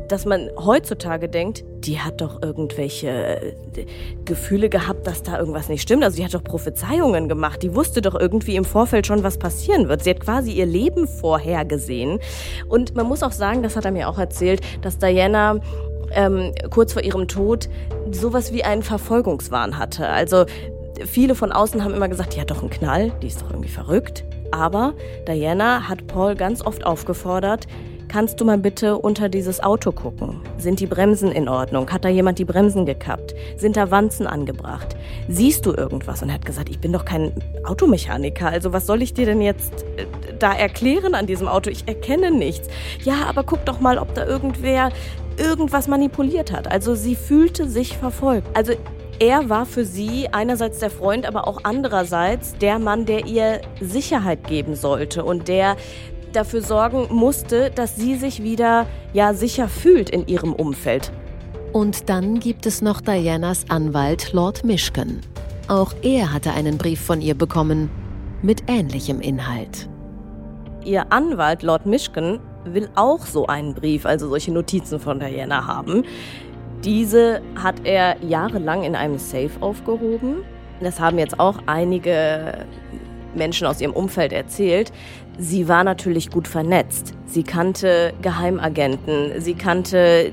dass 0.08 0.26
man 0.26 0.50
heutzutage 0.58 1.28
denkt, 1.28 1.64
die 1.78 1.98
hat 1.98 2.20
doch 2.20 2.42
irgendwelche 2.42 3.08
äh, 3.08 3.54
Gefühle 4.24 4.68
gehabt, 4.68 5.06
dass 5.06 5.22
da 5.22 5.38
irgendwas 5.38 5.68
nicht 5.68 5.82
stimmt. 5.82 6.04
Also 6.04 6.18
die 6.18 6.24
hat 6.24 6.34
doch 6.34 6.44
Prophezeiungen 6.44 7.28
gemacht. 7.28 7.62
Die 7.62 7.74
wusste 7.74 8.02
doch 8.02 8.14
irgendwie 8.14 8.56
im 8.56 8.64
Vorfeld 8.64 9.06
schon, 9.06 9.24
was 9.24 9.38
passieren 9.38 9.88
wird. 9.88 10.04
Sie 10.04 10.10
hat 10.10 10.20
quasi 10.20 10.52
ihr 10.52 10.66
Leben 10.66 11.08
vorhergesehen. 11.08 12.18
Und 12.68 12.94
man 12.94 13.06
muss 13.06 13.22
auch 13.22 13.32
sagen, 13.32 13.62
das 13.62 13.74
hat 13.74 13.84
er 13.84 13.90
mir 13.90 14.08
auch 14.08 14.18
erzählt, 14.18 14.60
dass 14.82 14.98
Diana 14.98 15.60
ähm, 16.14 16.52
kurz 16.70 16.92
vor 16.92 17.02
ihrem 17.02 17.28
Tod 17.28 17.68
sowas 18.10 18.52
wie 18.52 18.64
einen 18.64 18.82
Verfolgungswahn 18.82 19.78
hatte. 19.78 20.08
Also 20.08 20.46
viele 21.06 21.34
von 21.34 21.52
außen 21.52 21.82
haben 21.82 21.94
immer 21.94 22.08
gesagt, 22.08 22.36
die 22.36 22.40
hat 22.40 22.50
doch 22.50 22.60
einen 22.60 22.70
Knall, 22.70 23.12
die 23.22 23.28
ist 23.28 23.42
doch 23.42 23.50
irgendwie 23.50 23.68
verrückt. 23.68 24.24
Aber 24.50 24.94
Diana 25.26 25.88
hat 25.88 26.06
Paul 26.06 26.34
ganz 26.34 26.64
oft 26.64 26.84
aufgefordert, 26.84 27.66
kannst 28.12 28.38
du 28.38 28.44
mal 28.44 28.58
bitte 28.58 28.98
unter 28.98 29.30
dieses 29.30 29.62
Auto 29.62 29.90
gucken? 29.90 30.42
Sind 30.58 30.80
die 30.80 30.86
Bremsen 30.86 31.32
in 31.32 31.48
Ordnung? 31.48 31.90
Hat 31.90 32.04
da 32.04 32.10
jemand 32.10 32.38
die 32.38 32.44
Bremsen 32.44 32.84
gekappt? 32.84 33.34
Sind 33.56 33.78
da 33.78 33.90
Wanzen 33.90 34.26
angebracht? 34.26 34.94
Siehst 35.28 35.64
du 35.64 35.72
irgendwas? 35.72 36.20
Und 36.20 36.28
er 36.28 36.34
hat 36.34 36.44
gesagt, 36.44 36.68
ich 36.68 36.78
bin 36.78 36.92
doch 36.92 37.06
kein 37.06 37.32
Automechaniker, 37.64 38.48
also 38.48 38.74
was 38.74 38.86
soll 38.86 39.00
ich 39.00 39.14
dir 39.14 39.24
denn 39.24 39.40
jetzt 39.40 39.84
äh, 39.96 40.04
da 40.38 40.52
erklären 40.52 41.14
an 41.14 41.26
diesem 41.26 41.48
Auto? 41.48 41.70
Ich 41.70 41.88
erkenne 41.88 42.30
nichts. 42.30 42.68
Ja, 43.02 43.24
aber 43.26 43.44
guck 43.44 43.64
doch 43.64 43.80
mal, 43.80 43.96
ob 43.96 44.12
da 44.14 44.26
irgendwer 44.26 44.90
irgendwas 45.36 45.88
manipuliert 45.88 46.52
hat. 46.52 46.70
Also 46.70 46.94
sie 46.94 47.16
fühlte 47.16 47.68
sich 47.68 47.96
verfolgt. 47.96 48.46
Also 48.56 48.72
er 49.18 49.48
war 49.48 49.66
für 49.66 49.84
sie 49.84 50.28
einerseits 50.32 50.80
der 50.80 50.90
Freund, 50.90 51.26
aber 51.26 51.46
auch 51.46 51.60
andererseits 51.62 52.56
der 52.58 52.78
Mann, 52.78 53.06
der 53.06 53.26
ihr 53.26 53.60
Sicherheit 53.80 54.46
geben 54.46 54.74
sollte 54.74 55.24
und 55.24 55.48
der 55.48 55.76
dafür 56.32 56.62
sorgen 56.62 57.06
musste, 57.10 57.70
dass 57.70 57.96
sie 57.96 58.16
sich 58.16 58.42
wieder 58.42 58.86
ja 59.12 59.34
sicher 59.34 59.68
fühlt 59.68 60.10
in 60.10 60.26
ihrem 60.26 60.52
Umfeld. 60.52 61.12
Und 61.72 62.08
dann 62.08 62.40
gibt 62.40 62.66
es 62.66 62.82
noch 62.82 63.00
Dianas 63.00 63.64
Anwalt 63.68 64.32
Lord 64.32 64.64
Mishken. 64.64 65.20
Auch 65.68 65.94
er 66.02 66.32
hatte 66.32 66.52
einen 66.52 66.76
Brief 66.76 67.00
von 67.00 67.20
ihr 67.20 67.34
bekommen 67.34 67.90
mit 68.42 68.64
ähnlichem 68.66 69.20
Inhalt. 69.20 69.88
Ihr 70.84 71.12
Anwalt 71.12 71.62
Lord 71.62 71.86
Mishken 71.86 72.40
will 72.64 72.88
auch 72.94 73.26
so 73.26 73.46
einen 73.46 73.74
Brief, 73.74 74.06
also 74.06 74.28
solche 74.28 74.52
Notizen 74.52 74.98
von 74.98 75.18
Diana 75.20 75.66
haben. 75.66 76.04
Diese 76.84 77.40
hat 77.54 77.76
er 77.84 78.16
jahrelang 78.22 78.82
in 78.82 78.96
einem 78.96 79.18
Safe 79.18 79.50
aufgehoben. 79.60 80.42
Das 80.80 80.98
haben 80.98 81.18
jetzt 81.18 81.38
auch 81.38 81.58
einige 81.66 82.66
Menschen 83.34 83.66
aus 83.66 83.80
ihrem 83.80 83.92
Umfeld 83.92 84.32
erzählt. 84.32 84.92
Sie 85.38 85.68
war 85.68 85.84
natürlich 85.84 86.30
gut 86.30 86.48
vernetzt. 86.48 87.14
Sie 87.26 87.42
kannte 87.42 88.12
Geheimagenten, 88.20 89.40
sie 89.40 89.54
kannte 89.54 90.32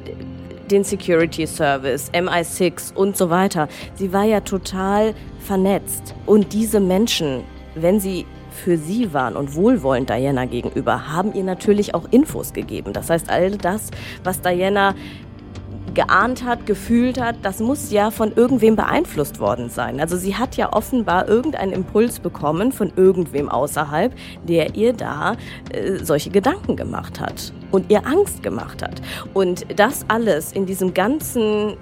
den 0.69 0.83
Security 0.83 1.48
Service, 1.48 2.12
MI6 2.12 2.93
und 2.93 3.17
so 3.17 3.29
weiter. 3.29 3.67
Sie 3.95 4.13
war 4.13 4.24
ja 4.24 4.41
total 4.41 5.13
vernetzt. 5.39 6.13
Und 6.25 6.53
diese 6.53 6.79
Menschen, 6.79 7.43
wenn 7.75 8.00
sie 8.00 8.25
für 8.51 8.77
sie 8.77 9.13
waren 9.13 9.35
und 9.35 9.55
wohlwollend 9.55 10.09
Diana 10.09 10.45
gegenüber, 10.45 11.11
haben 11.11 11.33
ihr 11.33 11.43
natürlich 11.43 11.95
auch 11.95 12.05
Infos 12.11 12.53
gegeben. 12.53 12.93
Das 12.93 13.09
heißt, 13.09 13.29
all 13.29 13.51
das, 13.51 13.91
was 14.23 14.41
Diana 14.41 14.95
geahnt 15.93 16.43
hat, 16.43 16.65
gefühlt 16.65 17.19
hat, 17.19 17.37
das 17.41 17.59
muss 17.59 17.91
ja 17.91 18.11
von 18.11 18.31
irgendwem 18.33 18.75
beeinflusst 18.75 19.39
worden 19.39 19.69
sein. 19.69 19.99
Also 19.99 20.17
sie 20.17 20.35
hat 20.35 20.55
ja 20.55 20.71
offenbar 20.73 21.27
irgendeinen 21.27 21.73
Impuls 21.73 22.19
bekommen 22.19 22.71
von 22.71 22.91
irgendwem 22.95 23.49
außerhalb, 23.49 24.13
der 24.47 24.75
ihr 24.75 24.93
da 24.93 25.35
äh, 25.71 25.97
solche 26.03 26.29
Gedanken 26.29 26.75
gemacht 26.75 27.19
hat 27.19 27.53
und 27.71 27.91
ihr 27.91 28.05
Angst 28.05 28.43
gemacht 28.43 28.81
hat. 28.81 29.01
Und 29.33 29.65
das 29.77 30.05
alles 30.07 30.51
in 30.51 30.65
diesem 30.65 30.93
ganzen 30.93 31.75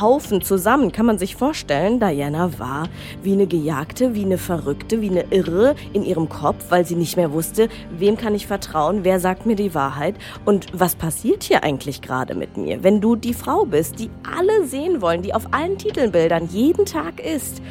Haufen 0.00 0.42
zusammen, 0.42 0.92
kann 0.92 1.06
man 1.06 1.18
sich 1.18 1.36
vorstellen, 1.36 2.00
Diana 2.00 2.58
war 2.58 2.88
wie 3.22 3.32
eine 3.32 3.46
Gejagte, 3.46 4.14
wie 4.14 4.24
eine 4.24 4.38
Verrückte, 4.38 5.00
wie 5.00 5.10
eine 5.10 5.24
Irre 5.30 5.74
in 5.92 6.02
ihrem 6.04 6.28
Kopf, 6.28 6.66
weil 6.70 6.84
sie 6.86 6.96
nicht 6.96 7.16
mehr 7.16 7.32
wusste, 7.32 7.68
wem 7.90 8.16
kann 8.16 8.34
ich 8.34 8.46
vertrauen, 8.46 9.04
wer 9.04 9.20
sagt 9.20 9.46
mir 9.46 9.56
die 9.56 9.74
Wahrheit 9.74 10.16
und 10.44 10.66
was 10.72 10.94
passiert 10.94 11.42
hier 11.42 11.62
eigentlich 11.62 12.02
gerade 12.02 12.34
mit 12.34 12.56
mir. 12.56 12.82
Wenn 12.82 13.00
du 13.00 13.16
die 13.16 13.34
Frau 13.34 13.64
bist, 13.64 13.98
die 13.98 14.10
alle 14.36 14.66
sehen 14.66 15.02
wollen, 15.02 15.22
die 15.22 15.34
auf 15.34 15.52
allen 15.52 15.78
Titelbildern 15.78 16.48
jeden 16.48 16.86
Tag 16.86 17.20
ist, 17.20 17.62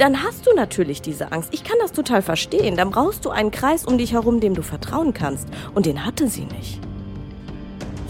dann 0.00 0.22
hast 0.22 0.46
du 0.46 0.54
natürlich 0.54 1.02
diese 1.02 1.30
Angst. 1.30 1.52
Ich 1.52 1.62
kann 1.62 1.76
das 1.78 1.92
total 1.92 2.22
verstehen. 2.22 2.76
Dann 2.76 2.90
brauchst 2.90 3.26
du 3.26 3.30
einen 3.30 3.50
Kreis 3.50 3.84
um 3.84 3.98
dich 3.98 4.12
herum, 4.12 4.40
dem 4.40 4.54
du 4.54 4.62
vertrauen 4.62 5.12
kannst. 5.12 5.48
Und 5.74 5.84
den 5.84 6.06
hatte 6.06 6.26
sie 6.28 6.46
nicht. 6.46 6.80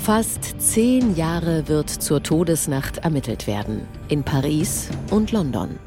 Fast 0.03 0.59
zehn 0.59 1.15
Jahre 1.15 1.69
wird 1.69 1.91
zur 1.91 2.23
Todesnacht 2.23 2.97
ermittelt 2.99 3.47
werden. 3.47 3.87
In 4.09 4.25
Paris 4.25 4.89
und 5.11 5.31
London. 5.31 5.79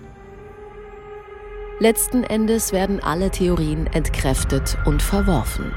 Letzten 1.79 2.23
Endes 2.23 2.71
werden 2.73 3.01
alle 3.01 3.31
Theorien 3.31 3.87
entkräftet 3.87 4.77
und 4.85 5.01
verworfen. 5.01 5.73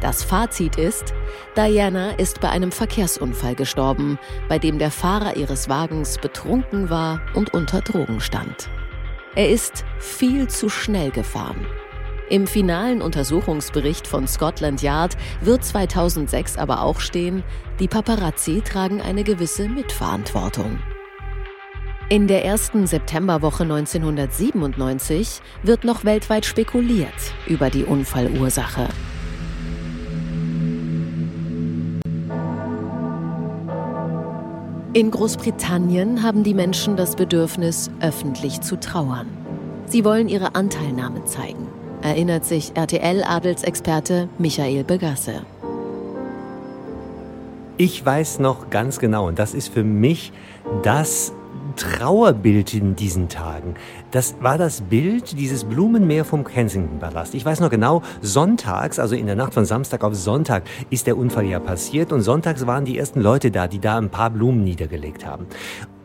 Das 0.00 0.24
Fazit 0.24 0.76
ist, 0.76 1.12
Diana 1.54 2.12
ist 2.12 2.40
bei 2.40 2.48
einem 2.48 2.72
Verkehrsunfall 2.72 3.54
gestorben, 3.54 4.18
bei 4.48 4.58
dem 4.58 4.78
der 4.78 4.90
Fahrer 4.90 5.36
ihres 5.36 5.68
Wagens 5.68 6.16
betrunken 6.16 6.88
war 6.88 7.20
und 7.34 7.52
unter 7.52 7.82
Drogen 7.82 8.20
stand. 8.20 8.70
Er 9.34 9.50
ist 9.50 9.84
viel 9.98 10.48
zu 10.48 10.70
schnell 10.70 11.10
gefahren 11.10 11.66
im 12.28 12.46
finalen 12.46 13.02
Untersuchungsbericht 13.02 14.06
von 14.06 14.26
Scotland 14.26 14.82
Yard 14.82 15.16
wird 15.40 15.64
2006 15.64 16.58
aber 16.58 16.82
auch 16.82 16.98
stehen, 16.98 17.44
die 17.78 17.88
Paparazzi 17.88 18.62
tragen 18.62 19.00
eine 19.00 19.22
gewisse 19.22 19.68
Mitverantwortung. 19.68 20.78
In 22.08 22.26
der 22.26 22.44
ersten 22.44 22.86
Septemberwoche 22.86 23.64
1997 23.64 25.40
wird 25.62 25.84
noch 25.84 26.04
weltweit 26.04 26.46
spekuliert 26.46 27.10
über 27.46 27.70
die 27.70 27.84
Unfallursache. 27.84 28.88
In 34.92 35.10
Großbritannien 35.10 36.22
haben 36.22 36.42
die 36.42 36.54
Menschen 36.54 36.96
das 36.96 37.16
Bedürfnis, 37.16 37.90
öffentlich 38.00 38.62
zu 38.62 38.80
trauern. 38.80 39.26
Sie 39.86 40.04
wollen 40.04 40.28
ihre 40.28 40.54
Anteilnahme 40.54 41.24
zeigen 41.26 41.68
erinnert 42.06 42.44
sich 42.44 42.72
RTL-Adelsexperte 42.76 44.28
Michael 44.38 44.84
Begasse. 44.84 45.42
Ich 47.76 48.04
weiß 48.06 48.38
noch 48.38 48.70
ganz 48.70 48.98
genau, 48.98 49.26
und 49.26 49.38
das 49.38 49.52
ist 49.52 49.68
für 49.68 49.82
mich 49.82 50.32
das 50.82 51.32
Trauerbild 51.76 52.74
in 52.74 52.96
diesen 52.96 53.28
Tagen. 53.28 53.74
Das 54.10 54.34
war 54.40 54.58
das 54.58 54.80
Bild 54.80 55.38
dieses 55.38 55.64
Blumenmeer 55.64 56.24
vom 56.24 56.42
Kensington 56.42 56.98
Palast. 56.98 57.34
Ich 57.34 57.44
weiß 57.44 57.60
noch 57.60 57.70
genau, 57.70 58.02
sonntags, 58.22 58.98
also 58.98 59.14
in 59.14 59.26
der 59.26 59.36
Nacht 59.36 59.54
von 59.54 59.64
Samstag 59.64 60.02
auf 60.02 60.14
Sonntag, 60.14 60.64
ist 60.90 61.06
der 61.06 61.16
Unfall 61.16 61.46
ja 61.46 61.60
passiert 61.60 62.12
und 62.12 62.22
sonntags 62.22 62.66
waren 62.66 62.84
die 62.84 62.98
ersten 62.98 63.20
Leute 63.20 63.50
da, 63.50 63.68
die 63.68 63.78
da 63.78 63.98
ein 63.98 64.10
paar 64.10 64.30
Blumen 64.30 64.64
niedergelegt 64.64 65.26
haben. 65.26 65.46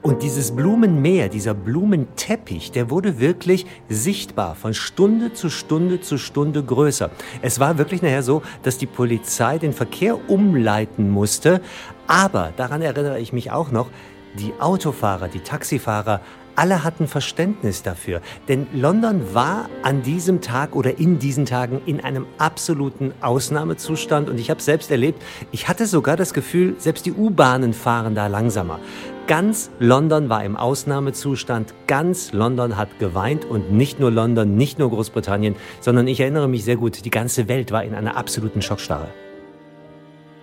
Und 0.02 0.24
dieses 0.24 0.56
Blumenmeer, 0.56 1.30
dieser 1.30 1.54
Blumenteppich, 1.54 2.72
der 2.72 2.90
wurde 2.90 3.20
wirklich 3.20 3.68
sichtbar, 3.88 4.56
von 4.56 4.74
Stunde 4.74 5.34
zu 5.34 5.52
Stunde 5.52 6.02
zu 6.02 6.18
Stunde 6.18 6.64
größer. 6.64 7.12
Es 7.44 7.60
war 7.60 7.78
wirklich 7.78 8.02
nachher 8.02 8.24
so, 8.24 8.42
dass 8.64 8.80
die 8.80 8.88
Polizei 8.88 9.60
den 9.60 9.74
Verkehr 9.74 10.18
umleiten 10.28 11.12
musste. 11.12 11.62
Aber, 12.08 12.52
daran 12.58 12.82
erinnere 12.82 13.20
ich 13.20 13.32
mich 13.32 13.52
auch 13.52 13.72
noch, 13.72 13.92
die 14.40 14.54
Autofahrer, 14.60 15.28
die 15.28 15.40
Taxifahrer 15.40 16.22
alle 16.56 16.84
hatten 16.84 17.08
Verständnis 17.08 17.82
dafür, 17.82 18.22
denn 18.48 18.68
London 18.74 19.34
war 19.34 19.70
an 19.84 20.02
diesem 20.02 20.42
Tag 20.42 20.76
oder 20.76 21.00
in 21.00 21.18
diesen 21.18 21.46
Tagen 21.46 21.82
in 21.86 22.02
einem 22.02 22.26
absoluten 22.38 23.14
Ausnahmezustand 23.22 24.30
und 24.30 24.40
ich 24.40 24.50
habe 24.50 24.62
selbst 24.62 24.92
erlebt, 24.92 25.22
ich 25.52 25.70
hatte 25.70 25.86
sogar 25.86 26.18
das 26.18 26.34
Gefühl, 26.34 26.76
selbst 26.78 27.06
die 27.06 27.14
U-Bahnen 27.14 27.74
fahren 27.74 28.16
da 28.16 28.28
langsamer. 28.28 28.80
Ganz 29.28 29.72
London 29.80 30.30
war 30.30 30.44
im 30.44 30.58
Ausnahmezustand, 30.58 31.74
ganz 31.88 32.34
London 32.34 32.76
hat 32.76 33.00
geweint 33.00 33.46
und 33.46 33.72
nicht 33.72 34.00
nur 34.00 34.12
London, 34.12 34.56
nicht 34.56 34.78
nur 34.78 34.90
Großbritannien, 34.90 35.56
sondern 35.80 36.08
ich 36.08 36.20
erinnere 36.20 36.50
mich 36.50 36.66
sehr 36.66 36.76
gut, 36.76 37.06
die 37.06 37.12
ganze 37.12 37.48
Welt 37.48 37.72
war 37.72 37.84
in 37.84 37.96
einer 37.96 38.18
absoluten 38.18 38.62
Schockstarre. 38.62 39.08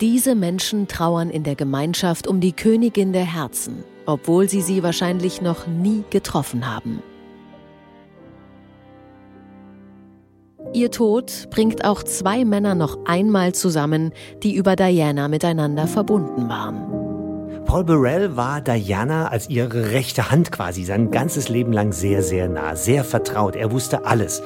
Diese 0.01 0.37
Menschen 0.37 0.87
trauern 0.87 1.29
in 1.29 1.43
der 1.43 1.57
Gemeinschaft 1.57 2.29
um 2.29 2.41
die 2.41 2.53
Königin 2.53 3.13
der 3.13 3.25
Herzen, 3.25 3.83
obwohl 4.07 4.49
sie 4.49 4.61
sie 4.61 4.85
wahrscheinlich 4.85 5.41
noch 5.41 5.67
nie 5.67 6.05
getroffen 6.11 6.73
haben. 6.73 7.03
Ihr 10.73 10.93
Tod 10.93 11.49
bringt 11.51 11.85
auch 11.85 12.05
zwei 12.05 12.45
Männer 12.45 12.77
noch 12.77 13.07
einmal 13.07 13.55
zusammen, 13.55 14.13
die 14.45 14.55
über 14.55 14.77
Diana 14.77 15.27
miteinander 15.27 15.89
verbunden 15.89 16.49
waren. 16.49 17.65
Paul 17.65 17.85
Burrell 17.85 18.37
war 18.37 18.61
Diana 18.61 19.29
als 19.29 19.51
ihre 19.51 19.91
rechte 19.91 20.31
Hand 20.31 20.53
quasi 20.53 20.85
sein 20.85 21.11
ganzes 21.11 21.49
Leben 21.49 21.73
lang 21.73 21.93
sehr, 21.93 22.23
sehr 22.23 22.49
nah, 22.49 22.77
sehr 22.77 23.03
vertraut. 23.03 23.57
Er 23.57 23.73
wusste 23.73 24.07
alles. 24.07 24.43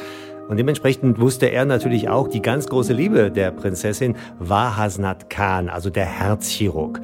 Und 0.52 0.58
dementsprechend 0.58 1.18
wusste 1.18 1.46
er 1.46 1.64
natürlich 1.64 2.10
auch, 2.10 2.28
die 2.28 2.42
ganz 2.42 2.66
große 2.66 2.92
Liebe 2.92 3.30
der 3.30 3.52
Prinzessin 3.52 4.16
war 4.38 4.76
Hasnat 4.76 5.30
Khan, 5.30 5.70
also 5.70 5.88
der 5.88 6.04
Herzchirurg. 6.04 7.00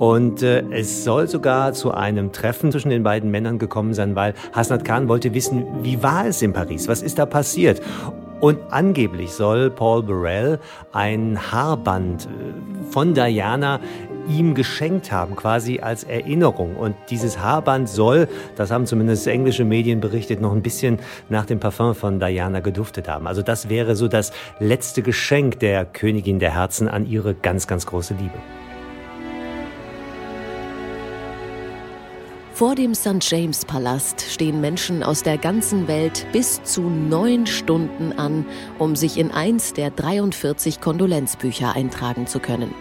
Und 0.00 0.42
äh, 0.42 0.64
es 0.72 1.04
soll 1.04 1.28
sogar 1.28 1.74
zu 1.74 1.94
einem 1.94 2.32
Treffen 2.32 2.72
zwischen 2.72 2.90
den 2.90 3.04
beiden 3.04 3.30
Männern 3.30 3.60
gekommen 3.60 3.94
sein, 3.94 4.16
weil 4.16 4.34
Hasnat 4.52 4.84
Khan 4.84 5.06
wollte 5.06 5.32
wissen, 5.32 5.64
wie 5.84 6.02
war 6.02 6.26
es 6.26 6.42
in 6.42 6.52
Paris? 6.52 6.88
Was 6.88 7.02
ist 7.02 7.20
da 7.20 7.26
passiert? 7.26 7.80
Und 8.40 8.58
angeblich 8.70 9.32
soll 9.32 9.70
Paul 9.70 10.02
Burrell 10.02 10.58
ein 10.90 11.38
Haarband 11.52 12.24
äh, 12.24 12.90
von 12.90 13.14
Diana 13.14 13.78
ihm 14.28 14.54
geschenkt 14.54 15.10
haben, 15.10 15.36
quasi 15.36 15.80
als 15.80 16.04
Erinnerung. 16.04 16.76
Und 16.76 16.94
dieses 17.10 17.38
Haarband 17.38 17.88
soll, 17.88 18.28
das 18.56 18.70
haben 18.70 18.86
zumindest 18.86 19.26
englische 19.26 19.64
Medien 19.64 20.00
berichtet, 20.00 20.40
noch 20.40 20.52
ein 20.52 20.62
bisschen 20.62 20.98
nach 21.28 21.46
dem 21.46 21.60
Parfum 21.60 21.94
von 21.94 22.20
Diana 22.20 22.60
geduftet 22.60 23.08
haben. 23.08 23.26
Also 23.26 23.42
das 23.42 23.68
wäre 23.68 23.96
so 23.96 24.08
das 24.08 24.32
letzte 24.58 25.02
Geschenk 25.02 25.60
der 25.60 25.84
Königin 25.84 26.38
der 26.38 26.54
Herzen 26.54 26.88
an 26.88 27.06
ihre 27.06 27.34
ganz, 27.34 27.66
ganz 27.66 27.86
große 27.86 28.14
Liebe. 28.14 28.38
Vor 32.58 32.74
dem 32.74 32.92
St. 32.92 33.18
James 33.20 33.64
Palast 33.64 34.20
stehen 34.20 34.60
Menschen 34.60 35.04
aus 35.04 35.22
der 35.22 35.38
ganzen 35.38 35.86
Welt 35.86 36.26
bis 36.32 36.60
zu 36.64 36.82
neun 36.82 37.46
Stunden 37.46 38.12
an, 38.18 38.44
um 38.80 38.96
sich 38.96 39.16
in 39.16 39.30
eins 39.30 39.74
der 39.74 39.92
43 39.92 40.80
Kondolenzbücher 40.80 41.76
eintragen 41.76 42.26
zu 42.26 42.40
können. 42.40 42.74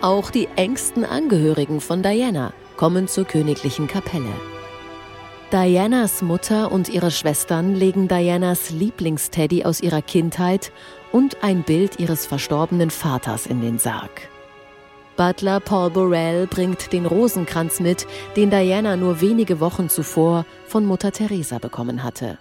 Auch 0.00 0.30
die 0.30 0.46
engsten 0.54 1.04
Angehörigen 1.04 1.80
von 1.80 2.04
Diana 2.04 2.52
kommen 2.76 3.08
zur 3.08 3.24
königlichen 3.24 3.88
Kapelle. 3.88 4.32
Dianas 5.52 6.22
Mutter 6.22 6.70
und 6.70 6.88
ihre 6.88 7.10
Schwestern 7.10 7.74
legen 7.74 8.06
Dianas 8.06 8.70
Lieblingsteddy 8.70 9.64
aus 9.64 9.80
ihrer 9.80 10.00
Kindheit 10.00 10.70
und 11.10 11.42
ein 11.42 11.64
Bild 11.64 11.98
ihres 11.98 12.26
verstorbenen 12.26 12.90
Vaters 12.90 13.46
in 13.46 13.60
den 13.60 13.80
Sarg. 13.80 14.28
Butler 15.16 15.58
Paul 15.58 15.90
Burrell 15.90 16.46
bringt 16.46 16.92
den 16.92 17.04
Rosenkranz 17.04 17.80
mit, 17.80 18.06
den 18.36 18.50
Diana 18.50 18.94
nur 18.94 19.20
wenige 19.20 19.58
Wochen 19.58 19.88
zuvor 19.88 20.46
von 20.68 20.86
Mutter 20.86 21.10
Teresa 21.10 21.58
bekommen 21.58 22.04
hatte. 22.04 22.38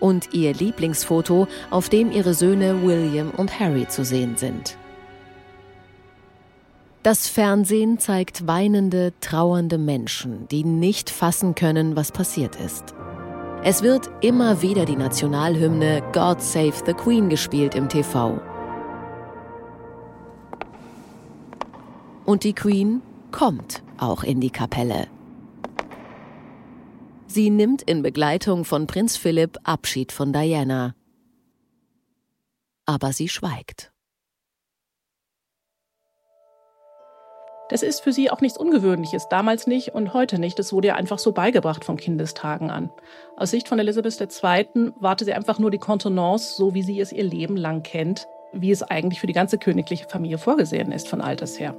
Und 0.00 0.32
ihr 0.32 0.54
Lieblingsfoto, 0.54 1.48
auf 1.68 1.90
dem 1.90 2.10
ihre 2.12 2.32
Söhne 2.32 2.82
William 2.82 3.30
und 3.32 3.60
Harry 3.60 3.86
zu 3.88 4.06
sehen 4.06 4.38
sind. 4.38 4.77
Das 7.08 7.26
Fernsehen 7.26 7.98
zeigt 7.98 8.46
weinende, 8.46 9.14
trauernde 9.20 9.78
Menschen, 9.78 10.46
die 10.48 10.62
nicht 10.62 11.08
fassen 11.08 11.54
können, 11.54 11.96
was 11.96 12.12
passiert 12.12 12.56
ist. 12.56 12.94
Es 13.64 13.82
wird 13.82 14.10
immer 14.20 14.60
wieder 14.60 14.84
die 14.84 14.94
Nationalhymne 14.94 16.02
God 16.12 16.42
Save 16.42 16.74
the 16.84 16.92
Queen 16.92 17.30
gespielt 17.30 17.74
im 17.74 17.88
TV. 17.88 18.38
Und 22.26 22.44
die 22.44 22.52
Queen 22.52 23.00
kommt 23.30 23.82
auch 23.96 24.22
in 24.22 24.42
die 24.42 24.50
Kapelle. 24.50 25.06
Sie 27.26 27.48
nimmt 27.48 27.80
in 27.80 28.02
Begleitung 28.02 28.66
von 28.66 28.86
Prinz 28.86 29.16
Philipp 29.16 29.56
Abschied 29.64 30.12
von 30.12 30.34
Diana. 30.34 30.94
Aber 32.84 33.14
sie 33.14 33.30
schweigt. 33.30 33.92
Das 37.68 37.82
ist 37.82 38.00
für 38.00 38.12
sie 38.12 38.30
auch 38.30 38.40
nichts 38.40 38.56
Ungewöhnliches, 38.56 39.28
damals 39.28 39.66
nicht 39.66 39.94
und 39.94 40.14
heute 40.14 40.38
nicht. 40.38 40.58
Das 40.58 40.72
wurde 40.72 40.88
ja 40.88 40.94
einfach 40.94 41.18
so 41.18 41.32
beigebracht 41.32 41.84
von 41.84 41.98
Kindestagen 41.98 42.70
an. 42.70 42.90
Aus 43.36 43.50
Sicht 43.50 43.68
von 43.68 43.78
Elisabeth 43.78 44.18
II. 44.20 44.92
warte 44.98 45.26
sie 45.26 45.34
einfach 45.34 45.58
nur 45.58 45.70
die 45.70 45.78
Kontenance, 45.78 46.56
so 46.56 46.72
wie 46.74 46.82
sie 46.82 46.98
es 46.98 47.12
ihr 47.12 47.24
Leben 47.24 47.56
lang 47.56 47.82
kennt, 47.82 48.26
wie 48.52 48.70
es 48.70 48.82
eigentlich 48.82 49.20
für 49.20 49.26
die 49.26 49.34
ganze 49.34 49.58
königliche 49.58 50.08
Familie 50.08 50.38
vorgesehen 50.38 50.92
ist 50.92 51.08
von 51.08 51.20
Alters 51.20 51.60
her. 51.60 51.76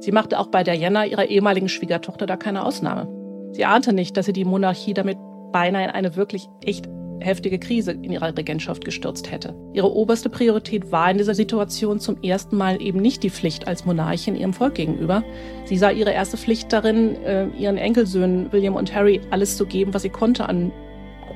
Sie 0.00 0.12
machte 0.12 0.38
auch 0.38 0.48
bei 0.48 0.64
Diana, 0.64 1.06
ihrer 1.06 1.26
ehemaligen 1.26 1.68
Schwiegertochter, 1.68 2.26
da 2.26 2.36
keine 2.36 2.64
Ausnahme. 2.64 3.08
Sie 3.52 3.64
ahnte 3.64 3.92
nicht, 3.92 4.16
dass 4.16 4.26
sie 4.26 4.32
die 4.32 4.44
Monarchie 4.44 4.94
damit 4.94 5.18
beinahe 5.52 5.84
in 5.84 5.90
eine 5.90 6.16
wirklich 6.16 6.48
echt 6.64 6.88
heftige 7.20 7.58
Krise 7.58 7.92
in 7.92 8.12
ihrer 8.12 8.36
Regentschaft 8.36 8.84
gestürzt 8.84 9.30
hätte. 9.30 9.54
Ihre 9.72 9.92
oberste 9.92 10.28
Priorität 10.28 10.90
war 10.90 11.10
in 11.10 11.18
dieser 11.18 11.34
Situation 11.34 12.00
zum 12.00 12.22
ersten 12.22 12.56
Mal 12.56 12.80
eben 12.80 13.00
nicht 13.00 13.22
die 13.22 13.30
Pflicht 13.30 13.68
als 13.68 13.84
Monarchin 13.84 14.36
ihrem 14.36 14.52
Volk 14.52 14.74
gegenüber. 14.74 15.22
Sie 15.64 15.76
sah 15.76 15.90
ihre 15.90 16.12
erste 16.12 16.36
Pflicht 16.36 16.72
darin, 16.72 17.16
äh, 17.24 17.48
ihren 17.58 17.76
Enkelsöhnen 17.76 18.52
William 18.52 18.76
und 18.76 18.94
Harry 18.94 19.20
alles 19.30 19.56
zu 19.56 19.66
geben, 19.66 19.94
was 19.94 20.02
sie 20.02 20.10
konnte 20.10 20.48
an 20.48 20.72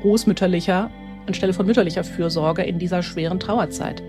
großmütterlicher, 0.00 0.90
anstelle 1.26 1.52
von 1.52 1.66
mütterlicher 1.66 2.04
Fürsorge 2.04 2.62
in 2.62 2.78
dieser 2.78 3.02
schweren 3.02 3.40
Trauerzeit. 3.40 4.02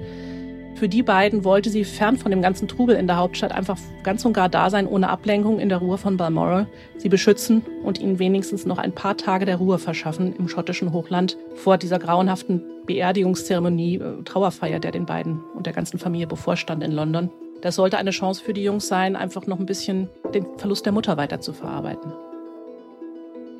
Für 0.75 0.89
die 0.89 1.03
beiden 1.03 1.45
wollte 1.45 1.69
sie 1.69 1.85
fern 1.85 2.17
von 2.17 2.31
dem 2.31 2.41
ganzen 2.41 2.67
Trubel 2.67 2.97
in 2.97 3.07
der 3.07 3.15
Hauptstadt 3.15 3.53
einfach 3.53 3.77
ganz 4.03 4.25
und 4.25 4.33
gar 4.33 4.49
da 4.49 4.69
sein, 4.69 4.87
ohne 4.87 5.09
Ablenkung 5.09 5.57
in 5.59 5.69
der 5.69 5.77
Ruhe 5.77 5.97
von 5.97 6.17
Balmoral, 6.17 6.67
sie 6.97 7.07
beschützen 7.07 7.61
und 7.81 7.97
ihnen 7.97 8.19
wenigstens 8.19 8.65
noch 8.65 8.77
ein 8.77 8.91
paar 8.91 9.15
Tage 9.15 9.45
der 9.45 9.55
Ruhe 9.55 9.79
verschaffen 9.79 10.35
im 10.37 10.49
schottischen 10.49 10.91
Hochland 10.91 11.37
vor 11.55 11.77
dieser 11.77 11.97
grauenhaften 11.97 12.61
Beerdigungszeremonie, 12.87 13.95
äh, 13.95 14.23
Trauerfeier, 14.25 14.79
der 14.79 14.91
den 14.91 15.05
beiden 15.05 15.39
und 15.55 15.65
der 15.65 15.73
ganzen 15.73 15.97
Familie 15.97 16.27
bevorstand 16.27 16.83
in 16.83 16.91
London. 16.91 17.29
Das 17.61 17.75
sollte 17.75 17.97
eine 17.97 18.11
Chance 18.11 18.43
für 18.43 18.53
die 18.53 18.63
Jungs 18.63 18.89
sein, 18.89 19.15
einfach 19.15 19.47
noch 19.47 19.59
ein 19.59 19.65
bisschen 19.65 20.09
den 20.33 20.45
Verlust 20.57 20.85
der 20.85 20.91
Mutter 20.91 21.15
weiter 21.15 21.39
zu 21.39 21.53
verarbeiten. 21.53 22.11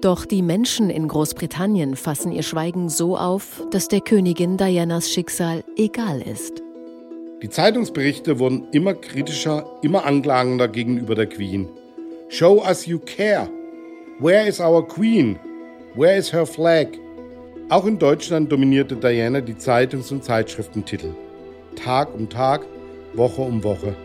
Doch 0.02 0.26
die 0.26 0.42
Menschen 0.42 0.90
in 0.90 1.08
Großbritannien 1.08 1.96
fassen 1.96 2.34
ihr 2.34 2.44
Schweigen 2.44 2.90
so 2.90 3.18
auf, 3.18 3.66
dass 3.72 3.88
der 3.88 4.02
Königin 4.02 4.58
Dianas 4.58 5.10
Schicksal 5.10 5.64
egal 5.78 6.22
ist. 6.22 6.65
Die 7.42 7.50
Zeitungsberichte 7.50 8.40
wurden 8.40 8.68
immer 8.72 8.94
kritischer, 8.94 9.66
immer 9.82 10.06
anklagender 10.06 10.70
gegenüber 10.70 11.16
der 11.16 11.26
Queen. 11.26 11.68
Show 12.30 12.64
us 12.66 12.86
you 12.86 12.98
care. 12.98 13.50
Where 14.20 14.48
is 14.48 14.62
our 14.62 14.88
Queen? 14.88 15.38
Where 15.96 16.16
is 16.16 16.32
her 16.32 16.46
flag? 16.46 16.88
Auch 17.68 17.86
in 17.86 18.00
Deutschland 18.00 18.50
dominierte 18.50 18.96
Diana 18.96 19.42
die 19.42 19.58
Zeitungs- 19.58 20.14
und 20.14 20.24
Zeitschriftentitel. 20.24 21.10
Tag 21.76 22.16
um 22.16 22.30
Tag, 22.30 22.62
Woche 23.14 23.42
um 23.42 23.66
Woche. 23.66 23.96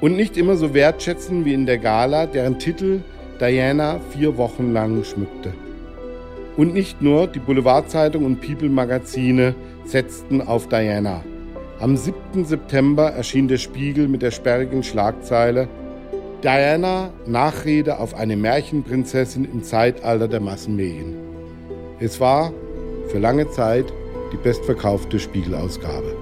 Und 0.00 0.16
nicht 0.16 0.36
immer 0.36 0.56
so 0.56 0.74
wertschätzend 0.74 1.44
wie 1.44 1.54
in 1.54 1.66
der 1.66 1.78
Gala, 1.78 2.26
deren 2.26 2.58
Titel 2.58 3.02
Diana 3.40 4.00
vier 4.10 4.36
Wochen 4.36 4.72
lang 4.72 5.04
schmückte. 5.04 5.52
Und 6.56 6.74
nicht 6.74 7.00
nur 7.00 7.28
die 7.28 7.38
Boulevardzeitung 7.38 8.24
und 8.24 8.40
People-Magazine 8.40 9.54
setzten 9.84 10.42
auf 10.42 10.68
Diana. 10.68 11.22
Am 11.80 11.96
7. 11.96 12.44
September 12.44 13.10
erschien 13.10 13.48
der 13.48 13.56
Spiegel 13.56 14.06
mit 14.06 14.20
der 14.20 14.32
sperrigen 14.32 14.82
Schlagzeile 14.82 15.66
Diana 16.42 17.08
Nachrede 17.24 17.98
auf 17.98 18.14
eine 18.14 18.36
Märchenprinzessin 18.36 19.46
im 19.46 19.62
Zeitalter 19.62 20.28
der 20.28 20.40
Massenmedien. 20.40 21.16
Es 21.98 22.20
war 22.20 22.52
für 23.08 23.18
lange 23.18 23.48
Zeit 23.50 23.90
die 24.30 24.36
bestverkaufte 24.36 25.18
Spiegelausgabe. 25.18 26.14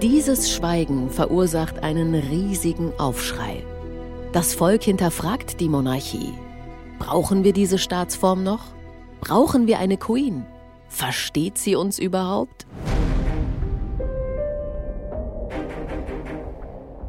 Dieses 0.00 0.50
Schweigen 0.50 1.10
verursacht 1.10 1.82
einen 1.82 2.14
riesigen 2.14 2.92
Aufschrei. 2.98 3.64
Das 4.32 4.54
Volk 4.54 4.82
hinterfragt 4.82 5.60
die 5.60 5.68
Monarchie. 5.68 6.32
Brauchen 6.98 7.44
wir 7.44 7.52
diese 7.52 7.78
Staatsform 7.78 8.42
noch? 8.42 8.64
Brauchen 9.20 9.66
wir 9.66 9.78
eine 9.78 9.98
Queen? 9.98 10.46
Versteht 10.88 11.58
sie 11.58 11.76
uns 11.76 11.98
überhaupt? 11.98 12.66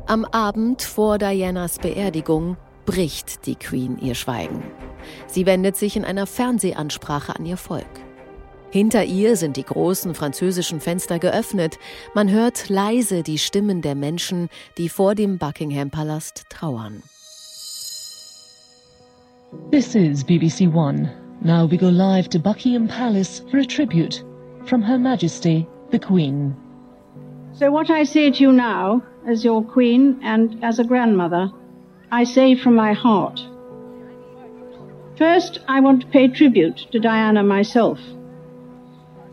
Am 0.10 0.24
Abend 0.24 0.84
vor 0.84 1.18
Dianas 1.18 1.80
Beerdigung 1.80 2.56
bricht 2.86 3.46
die 3.46 3.56
Queen 3.56 3.98
ihr 4.00 4.16
Schweigen. 4.16 4.64
Sie 5.28 5.46
wendet 5.46 5.76
sich 5.76 5.98
in 5.98 6.06
einer 6.06 6.26
Fernsehansprache 6.26 7.36
an 7.36 7.46
ihr 7.46 7.58
Volk. 7.58 7.90
Hinter 8.72 9.04
ihr 9.04 9.36
sind 9.36 9.58
die 9.58 9.66
großen 9.66 10.16
französischen 10.16 10.80
Fenster 10.80 11.20
geöffnet. 11.20 11.78
Man 12.14 12.32
hört 12.32 12.70
leise 12.70 13.22
die 13.22 13.38
Stimmen 13.38 13.82
der 13.82 13.96
Menschen, 13.96 14.48
die 14.78 14.88
vor 14.88 15.14
dem 15.14 15.40
Buckingham 15.40 15.90
Palast 15.90 16.44
trauern. 16.48 17.04
This 19.72 19.94
is 19.94 20.24
BBC 20.24 20.74
One. 20.74 21.12
Now 21.42 21.70
we 21.70 21.78
go 21.78 21.90
live 21.90 22.30
to 22.30 22.40
Buckingham 22.40 22.88
Palace 22.88 23.44
for 23.52 23.60
a 23.60 23.66
tribute 23.66 24.24
from 24.68 24.82
Her 24.82 24.98
Majesty 24.98 25.68
the 25.92 26.00
Queen. 26.00 26.56
So 27.58 27.72
what 27.72 27.90
I 27.90 28.04
say 28.04 28.30
to 28.30 28.44
you 28.44 28.52
now 28.52 29.02
as 29.26 29.44
your 29.44 29.64
queen 29.64 30.20
and 30.22 30.64
as 30.64 30.78
a 30.78 30.84
grandmother, 30.84 31.50
I 32.12 32.24
say 32.24 32.54
from 32.54 32.76
my 32.76 32.94
heart. 32.94 33.42
First, 35.18 35.58
I 35.68 35.80
want 35.80 36.02
to 36.02 36.08
pay 36.08 36.28
tribute 36.28 36.86
to 36.92 37.00
Diana 37.00 37.42
myself. 37.42 38.00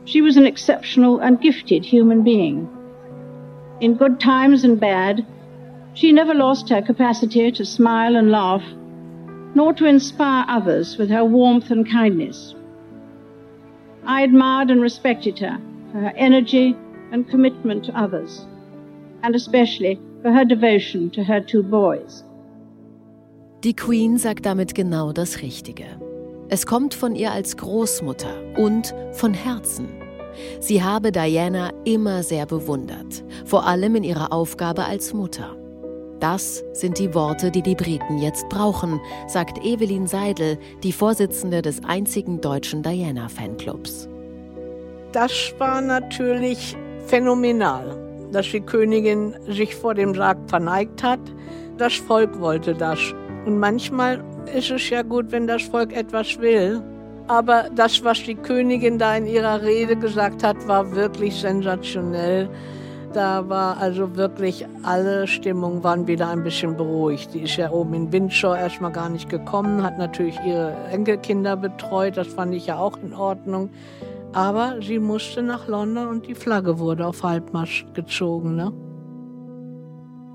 She 0.07 0.23
was 0.23 0.39
an 0.39 0.47
exceptional 0.47 1.19
and 1.19 1.39
gifted 1.39 1.85
human 1.85 2.23
being. 2.25 2.67
In 3.83 3.95
good 3.95 4.19
times 4.19 4.65
and 4.65 4.81
bad, 4.81 5.27
she 5.93 6.11
never 6.11 6.33
lost 6.33 6.71
her 6.71 6.81
capacity 6.81 7.53
to 7.53 7.65
smile 7.67 8.17
and 8.17 8.31
laugh, 8.31 8.65
nor 9.55 9.75
to 9.75 9.85
inspire 9.85 10.47
others 10.49 10.97
with 10.97 11.11
her 11.11 11.27
warmth 11.27 11.71
and 11.71 11.87
kindness. 11.91 12.55
I 14.07 14.23
admired 14.23 14.71
and 14.71 14.81
respected 14.81 15.39
her 15.41 15.61
for 15.93 15.99
her 15.99 16.13
energy 16.17 16.75
and 17.14 17.31
commitment 17.31 17.85
to 17.85 17.92
others, 17.92 18.46
and 19.22 19.35
especially 19.35 19.98
for 20.20 20.33
her 20.33 20.44
devotion 20.44 21.11
to 21.11 21.22
her 21.22 21.40
two 21.40 21.62
boys. 21.62 22.24
Die 23.62 23.74
Queen 23.74 24.18
sagt 24.18 24.44
damit 24.44 24.74
genau 24.74 25.12
das 25.12 25.40
Richtige. 25.40 25.85
Es 26.50 26.66
kommt 26.66 26.92
von 26.92 27.14
ihr 27.14 27.33
als 27.33 27.57
Großmutter 27.57 28.35
und 28.59 28.94
von 29.12 29.33
Herzen. 29.33 29.88
Sie 30.61 30.83
habe 30.83 31.12
Diana 31.12 31.70
immer 31.85 32.22
sehr 32.22 32.44
bewundert, 32.44 33.24
vor 33.46 33.64
allem 33.64 33.94
in 33.94 34.05
ihrer 34.05 34.33
Aufgabe 34.33 34.85
als 34.85 35.14
Mutter. 35.14 35.57
Das 36.20 36.64
sind 36.72 36.98
die 36.98 37.14
Worte, 37.14 37.50
die 37.50 37.62
die 37.62 37.74
Briten 37.74 38.18
jetzt 38.18 38.48
brauchen, 38.48 39.00
sagt 39.29 39.64
Evelyn 39.64 40.07
Seidel, 40.07 40.59
die 40.83 40.92
Vorsitzende 40.92 41.62
des 41.62 41.85
einzigen 41.85 42.40
deutschen 42.40 42.83
Diana-Fanclubs. 42.83 44.09
Das 45.12 45.55
war 45.59 45.81
natürlich 45.81 46.77
phänomenal, 47.07 47.97
dass 48.33 48.51
die 48.51 48.61
Königin 48.61 49.35
sich 49.49 49.75
vor 49.75 49.95
dem 49.95 50.14
Sarg 50.14 50.38
verneigt 50.49 51.03
hat. 51.03 51.21
Das 51.79 51.95
Volk 51.95 52.40
wollte 52.40 52.75
das. 52.75 52.99
Und 53.47 53.59
manchmal 53.59 54.23
ist 54.55 54.71
es 54.71 54.88
ja 54.90 55.03
gut, 55.03 55.27
wenn 55.31 55.47
das 55.47 55.62
Volk 55.62 55.95
etwas 55.97 56.38
will. 56.40 56.83
Aber 57.27 57.64
das, 57.75 58.05
was 58.05 58.23
die 58.23 58.35
Königin 58.35 58.99
da 58.99 59.17
in 59.17 59.27
ihrer 59.27 59.62
Rede 59.62 59.97
gesagt 59.97 60.43
hat, 60.43 60.69
war 60.69 60.95
wirklich 60.95 61.35
sensationell. 61.40 62.49
Da 63.14 63.49
war 63.49 63.77
also 63.79 64.17
wirklich 64.17 64.67
alle 64.83 65.29
Stimmungen 65.29 65.85
waren 65.85 66.07
wieder 66.09 66.29
ein 66.29 66.43
bisschen 66.43 66.77
beruhigt. 66.77 67.33
Die 67.33 67.43
ist 67.43 67.57
ja 67.57 67.71
oben 67.71 67.95
in 67.95 68.12
Windsor 68.12 68.59
erstmal 68.59 68.90
gar 68.90 69.09
nicht 69.09 69.29
gekommen, 69.29 69.85
hat 69.85 69.99
natürlich 69.99 70.37
ihre 70.45 70.75
Enkelkinder 70.90 71.57
betreut, 71.57 72.17
das 72.17 72.27
fand 72.27 72.55
ich 72.55 72.67
ja 72.67 72.77
auch 72.77 72.99
in 73.03 73.14
Ordnung. 73.14 73.71
Aber 74.35 74.83
sie 74.83 74.99
musste 74.99 75.42
nach 75.42 75.68
London 75.68 76.09
und 76.09 76.27
die 76.27 76.35
Flagge 76.35 76.79
wurde 76.79 77.07
auf 77.07 77.23
Halbmarsch 77.23 77.87
gezogen. 77.94 78.57
Ne? 78.57 78.73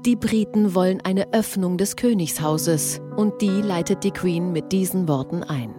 Die 0.05 0.15
Briten 0.15 0.73
wollen 0.73 1.01
eine 1.01 1.33
Öffnung 1.33 1.77
des 1.77 1.97
Königshauses 1.97 3.01
und 3.17 3.41
die 3.41 3.61
leitet 3.61 4.05
die 4.05 4.11
Queen 4.11 4.53
mit 4.53 4.71
diesen 4.71 5.09
Worten 5.09 5.43
ein. 5.43 5.75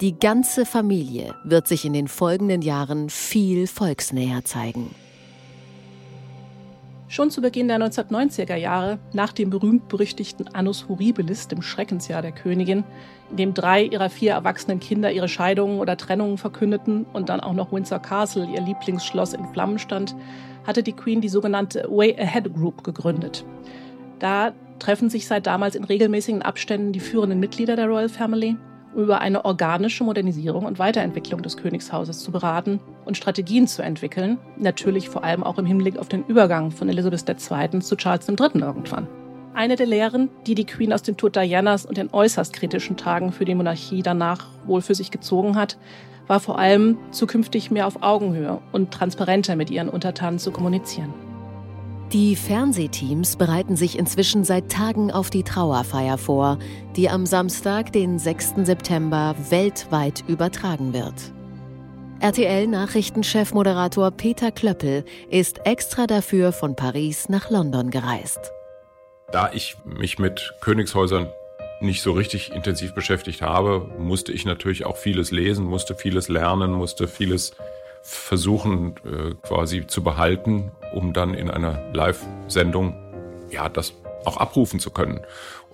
Die 0.00 0.18
ganze 0.18 0.64
Familie 0.64 1.34
wird 1.44 1.68
sich 1.68 1.84
in 1.84 1.92
den 1.92 2.08
folgenden 2.08 2.62
Jahren 2.62 3.10
viel 3.10 3.66
volksnäher 3.66 4.44
zeigen. 4.44 4.94
Schon 7.14 7.30
zu 7.30 7.40
Beginn 7.42 7.68
der 7.68 7.78
1990er 7.78 8.56
Jahre, 8.56 8.98
nach 9.12 9.32
dem 9.32 9.48
berühmt-berüchtigten 9.48 10.48
Annus 10.52 10.88
Horribilis, 10.88 11.46
dem 11.46 11.62
Schreckensjahr 11.62 12.22
der 12.22 12.32
Königin, 12.32 12.82
in 13.30 13.36
dem 13.36 13.54
drei 13.54 13.84
ihrer 13.84 14.10
vier 14.10 14.32
erwachsenen 14.32 14.80
Kinder 14.80 15.12
ihre 15.12 15.28
Scheidungen 15.28 15.78
oder 15.78 15.96
Trennungen 15.96 16.38
verkündeten 16.38 17.06
und 17.12 17.28
dann 17.28 17.38
auch 17.38 17.52
noch 17.52 17.70
Windsor 17.70 18.00
Castle, 18.00 18.48
ihr 18.52 18.60
Lieblingsschloss, 18.60 19.32
in 19.32 19.46
Flammen 19.46 19.78
stand, 19.78 20.16
hatte 20.66 20.82
die 20.82 20.92
Queen 20.92 21.20
die 21.20 21.28
sogenannte 21.28 21.86
Way 21.88 22.18
Ahead 22.18 22.52
Group 22.52 22.82
gegründet. 22.82 23.44
Da 24.18 24.50
treffen 24.80 25.08
sich 25.08 25.28
seit 25.28 25.46
damals 25.46 25.76
in 25.76 25.84
regelmäßigen 25.84 26.42
Abständen 26.42 26.90
die 26.90 26.98
führenden 26.98 27.38
Mitglieder 27.38 27.76
der 27.76 27.86
Royal 27.86 28.08
Family 28.08 28.56
über 28.94 29.20
eine 29.20 29.44
organische 29.44 30.04
Modernisierung 30.04 30.64
und 30.64 30.78
Weiterentwicklung 30.78 31.42
des 31.42 31.56
Königshauses 31.56 32.20
zu 32.20 32.32
beraten 32.32 32.80
und 33.04 33.16
Strategien 33.16 33.66
zu 33.66 33.82
entwickeln, 33.82 34.38
natürlich 34.56 35.08
vor 35.08 35.24
allem 35.24 35.42
auch 35.42 35.58
im 35.58 35.66
Hinblick 35.66 35.98
auf 35.98 36.08
den 36.08 36.24
Übergang 36.26 36.70
von 36.70 36.88
Elisabeth 36.88 37.28
II. 37.28 37.80
zu 37.80 37.96
Charles 37.96 38.28
III. 38.28 38.60
irgendwann. 38.60 39.08
Eine 39.54 39.76
der 39.76 39.86
Lehren, 39.86 40.30
die 40.46 40.56
die 40.56 40.66
Queen 40.66 40.92
aus 40.92 41.02
dem 41.02 41.16
Tod 41.16 41.36
Dianas 41.36 41.86
und 41.86 41.96
den 41.96 42.12
äußerst 42.12 42.52
kritischen 42.52 42.96
Tagen 42.96 43.30
für 43.30 43.44
die 43.44 43.54
Monarchie 43.54 44.02
danach 44.02 44.46
wohl 44.66 44.82
für 44.82 44.96
sich 44.96 45.10
gezogen 45.10 45.56
hat, 45.56 45.76
war 46.26 46.40
vor 46.40 46.58
allem 46.58 46.98
zukünftig 47.10 47.70
mehr 47.70 47.86
auf 47.86 48.02
Augenhöhe 48.02 48.60
und 48.72 48.90
transparenter 48.90 49.56
mit 49.56 49.70
ihren 49.70 49.88
Untertanen 49.88 50.38
zu 50.38 50.50
kommunizieren. 50.50 51.14
Die 52.12 52.36
Fernsehteams 52.36 53.36
bereiten 53.36 53.76
sich 53.76 53.98
inzwischen 53.98 54.44
seit 54.44 54.70
Tagen 54.70 55.10
auf 55.10 55.30
die 55.30 55.42
Trauerfeier 55.42 56.18
vor, 56.18 56.58
die 56.96 57.08
am 57.08 57.26
Samstag, 57.26 57.92
den 57.92 58.18
6. 58.18 58.54
September, 58.64 59.34
weltweit 59.50 60.22
übertragen 60.28 60.92
wird. 60.92 61.14
RTL-Nachrichtenchef-Moderator 62.20 64.10
Peter 64.12 64.52
Klöppel 64.52 65.04
ist 65.28 65.66
extra 65.66 66.06
dafür 66.06 66.52
von 66.52 66.76
Paris 66.76 67.28
nach 67.28 67.50
London 67.50 67.90
gereist. 67.90 68.52
Da 69.32 69.50
ich 69.52 69.76
mich 69.84 70.18
mit 70.18 70.54
Königshäusern 70.60 71.28
nicht 71.80 72.02
so 72.02 72.12
richtig 72.12 72.52
intensiv 72.52 72.94
beschäftigt 72.94 73.42
habe, 73.42 73.90
musste 73.98 74.32
ich 74.32 74.44
natürlich 74.44 74.86
auch 74.86 74.96
vieles 74.96 75.32
lesen, 75.32 75.64
musste 75.64 75.96
vieles 75.96 76.28
lernen, 76.28 76.72
musste 76.72 77.08
vieles 77.08 77.56
versuchen 78.02 78.94
äh, 79.04 79.34
quasi 79.42 79.86
zu 79.86 80.04
behalten, 80.04 80.70
um 80.94 81.12
dann 81.12 81.34
in 81.34 81.50
einer 81.50 81.82
Live-Sendung 81.92 82.94
ja 83.50 83.68
das 83.68 83.94
auch 84.24 84.38
abrufen 84.38 84.80
zu 84.80 84.90
können 84.90 85.20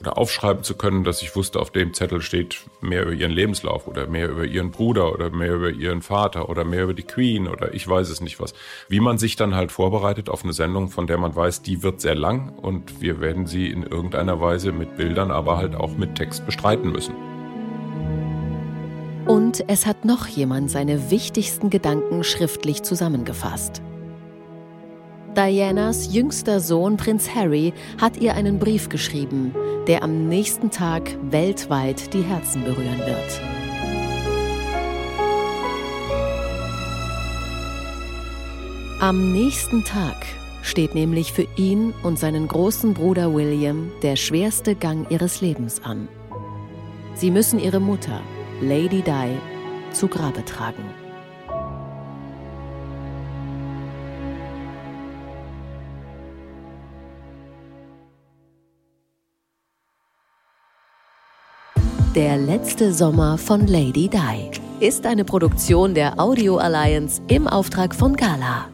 oder 0.00 0.16
aufschreiben 0.16 0.62
zu 0.62 0.76
können, 0.76 1.04
dass 1.04 1.22
ich 1.22 1.36
wusste, 1.36 1.60
auf 1.60 1.70
dem 1.70 1.92
Zettel 1.92 2.22
steht 2.22 2.62
mehr 2.80 3.02
über 3.02 3.12
ihren 3.12 3.30
Lebenslauf 3.30 3.86
oder 3.86 4.06
mehr 4.06 4.30
über 4.30 4.44
ihren 4.44 4.70
Bruder 4.70 5.12
oder 5.12 5.30
mehr 5.30 5.54
über 5.54 5.70
ihren 5.70 6.00
Vater 6.02 6.48
oder 6.48 6.64
mehr 6.64 6.84
über 6.84 6.94
die 6.94 7.02
Queen 7.02 7.46
oder 7.46 7.74
ich 7.74 7.86
weiß 7.86 8.08
es 8.08 8.20
nicht 8.20 8.40
was. 8.40 8.54
Wie 8.88 9.00
man 9.00 9.18
sich 9.18 9.36
dann 9.36 9.54
halt 9.54 9.72
vorbereitet 9.72 10.30
auf 10.30 10.42
eine 10.42 10.54
Sendung, 10.54 10.88
von 10.88 11.06
der 11.06 11.18
man 11.18 11.36
weiß, 11.36 11.62
die 11.62 11.82
wird 11.82 12.00
sehr 12.00 12.14
lang 12.14 12.50
und 12.56 13.00
wir 13.00 13.20
werden 13.20 13.46
sie 13.46 13.68
in 13.68 13.82
irgendeiner 13.82 14.40
Weise 14.40 14.72
mit 14.72 14.96
Bildern, 14.96 15.30
aber 15.30 15.58
halt 15.58 15.74
auch 15.74 15.96
mit 15.96 16.14
Text 16.14 16.46
bestreiten 16.46 16.90
müssen. 16.90 17.14
Und 19.26 19.62
es 19.68 19.86
hat 19.86 20.04
noch 20.04 20.26
jemand 20.26 20.70
seine 20.70 21.10
wichtigsten 21.10 21.68
Gedanken 21.70 22.24
schriftlich 22.24 22.82
zusammengefasst. 22.82 23.82
Dianas 25.40 26.12
jüngster 26.12 26.60
Sohn 26.60 26.98
Prinz 26.98 27.34
Harry 27.34 27.72
hat 27.98 28.18
ihr 28.18 28.34
einen 28.34 28.58
Brief 28.58 28.90
geschrieben, 28.90 29.54
der 29.86 30.02
am 30.02 30.28
nächsten 30.28 30.70
Tag 30.70 31.16
weltweit 31.30 32.12
die 32.12 32.20
Herzen 32.20 32.62
berühren 32.62 32.98
wird. 32.98 33.40
Am 39.00 39.32
nächsten 39.32 39.82
Tag 39.82 40.26
steht 40.60 40.94
nämlich 40.94 41.32
für 41.32 41.46
ihn 41.56 41.94
und 42.02 42.18
seinen 42.18 42.46
großen 42.46 42.92
Bruder 42.92 43.32
William 43.32 43.90
der 44.02 44.16
schwerste 44.16 44.74
Gang 44.74 45.10
ihres 45.10 45.40
Lebens 45.40 45.82
an. 45.82 46.08
Sie 47.14 47.30
müssen 47.30 47.58
ihre 47.58 47.80
Mutter, 47.80 48.20
Lady 48.60 49.00
Di 49.00 49.38
zu 49.92 50.06
Grabe 50.06 50.44
tragen. 50.44 50.99
Der 62.16 62.36
letzte 62.38 62.92
Sommer 62.92 63.38
von 63.38 63.68
Lady 63.68 64.08
Di 64.08 64.50
ist 64.84 65.06
eine 65.06 65.24
Produktion 65.24 65.94
der 65.94 66.18
Audio 66.18 66.56
Alliance 66.56 67.22
im 67.28 67.46
Auftrag 67.46 67.94
von 67.94 68.16
Gala. 68.16 68.66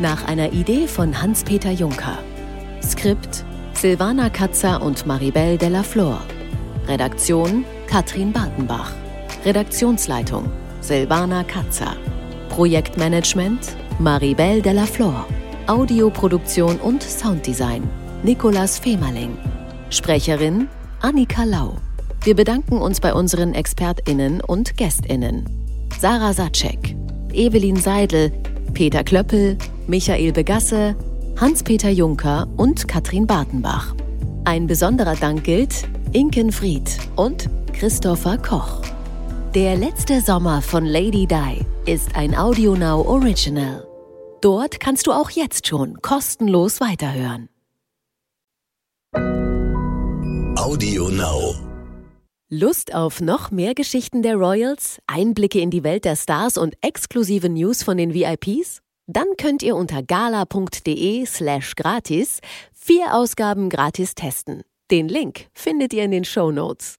Nach 0.00 0.26
einer 0.26 0.52
Idee 0.52 0.88
von 0.88 1.22
Hans-Peter 1.22 1.70
Juncker. 1.70 2.18
Skript 2.82 3.44
Silvana 3.74 4.28
Katzer 4.28 4.82
und 4.82 5.06
Maribel 5.06 5.56
Della 5.56 5.84
Flor. 5.84 6.20
Redaktion 6.88 7.64
Katrin 7.86 8.32
Bartenbach. 8.32 8.90
Redaktionsleitung 9.44 10.50
Silvana 10.80 11.44
Katzer. 11.44 11.96
Projektmanagement 12.48 13.76
Maribel 14.00 14.60
Della 14.60 14.86
Flor. 14.86 15.28
Audioproduktion 15.68 16.76
und 16.80 17.04
Sounddesign 17.04 17.88
Nicolas 18.24 18.80
Femerling. 18.80 19.38
Sprecherin 19.90 20.66
Annika 21.02 21.44
Lau. 21.44 21.76
Wir 22.22 22.36
bedanken 22.36 22.76
uns 22.76 23.00
bei 23.00 23.14
unseren 23.14 23.54
ExpertInnen 23.54 24.42
und 24.42 24.76
GästInnen. 24.76 25.48
Sarah 25.98 26.34
Satschek, 26.34 26.94
Evelyn 27.32 27.76
Seidel, 27.76 28.30
Peter 28.74 29.02
Klöppel, 29.02 29.56
Michael 29.86 30.32
Begasse, 30.32 30.94
Hans-Peter 31.40 31.88
Juncker 31.88 32.46
und 32.58 32.86
Katrin 32.86 33.26
Bartenbach. 33.26 33.94
Ein 34.44 34.66
besonderer 34.66 35.16
Dank 35.16 35.44
gilt 35.44 35.88
Inken 36.12 36.52
Fried 36.52 36.98
und 37.16 37.48
Christopher 37.72 38.36
Koch. 38.36 38.82
Der 39.54 39.76
letzte 39.76 40.20
Sommer 40.20 40.60
von 40.60 40.84
Lady 40.84 41.26
Di 41.26 41.64
ist 41.90 42.16
ein 42.16 42.34
AudioNow 42.36 43.06
Original. 43.06 43.86
Dort 44.42 44.78
kannst 44.78 45.06
du 45.06 45.12
auch 45.12 45.30
jetzt 45.30 45.66
schon 45.66 46.02
kostenlos 46.02 46.82
weiterhören. 46.82 47.48
AudioNow. 50.56 51.69
Lust 52.52 52.92
auf 52.92 53.20
noch 53.20 53.52
mehr 53.52 53.76
Geschichten 53.76 54.22
der 54.22 54.34
Royals, 54.34 54.98
Einblicke 55.06 55.60
in 55.60 55.70
die 55.70 55.84
Welt 55.84 56.04
der 56.04 56.16
Stars 56.16 56.58
und 56.58 56.74
exklusive 56.80 57.48
News 57.48 57.84
von 57.84 57.96
den 57.96 58.12
VIPs? 58.12 58.80
Dann 59.06 59.36
könnt 59.38 59.62
ihr 59.62 59.76
unter 59.76 60.02
gala.de 60.02 61.24
slash 61.26 61.76
gratis 61.76 62.40
vier 62.72 63.14
Ausgaben 63.14 63.70
gratis 63.70 64.16
testen. 64.16 64.64
Den 64.90 65.08
Link 65.08 65.46
findet 65.54 65.92
ihr 65.92 66.02
in 66.02 66.10
den 66.10 66.24
Show 66.24 66.50
Notes. 66.50 66.96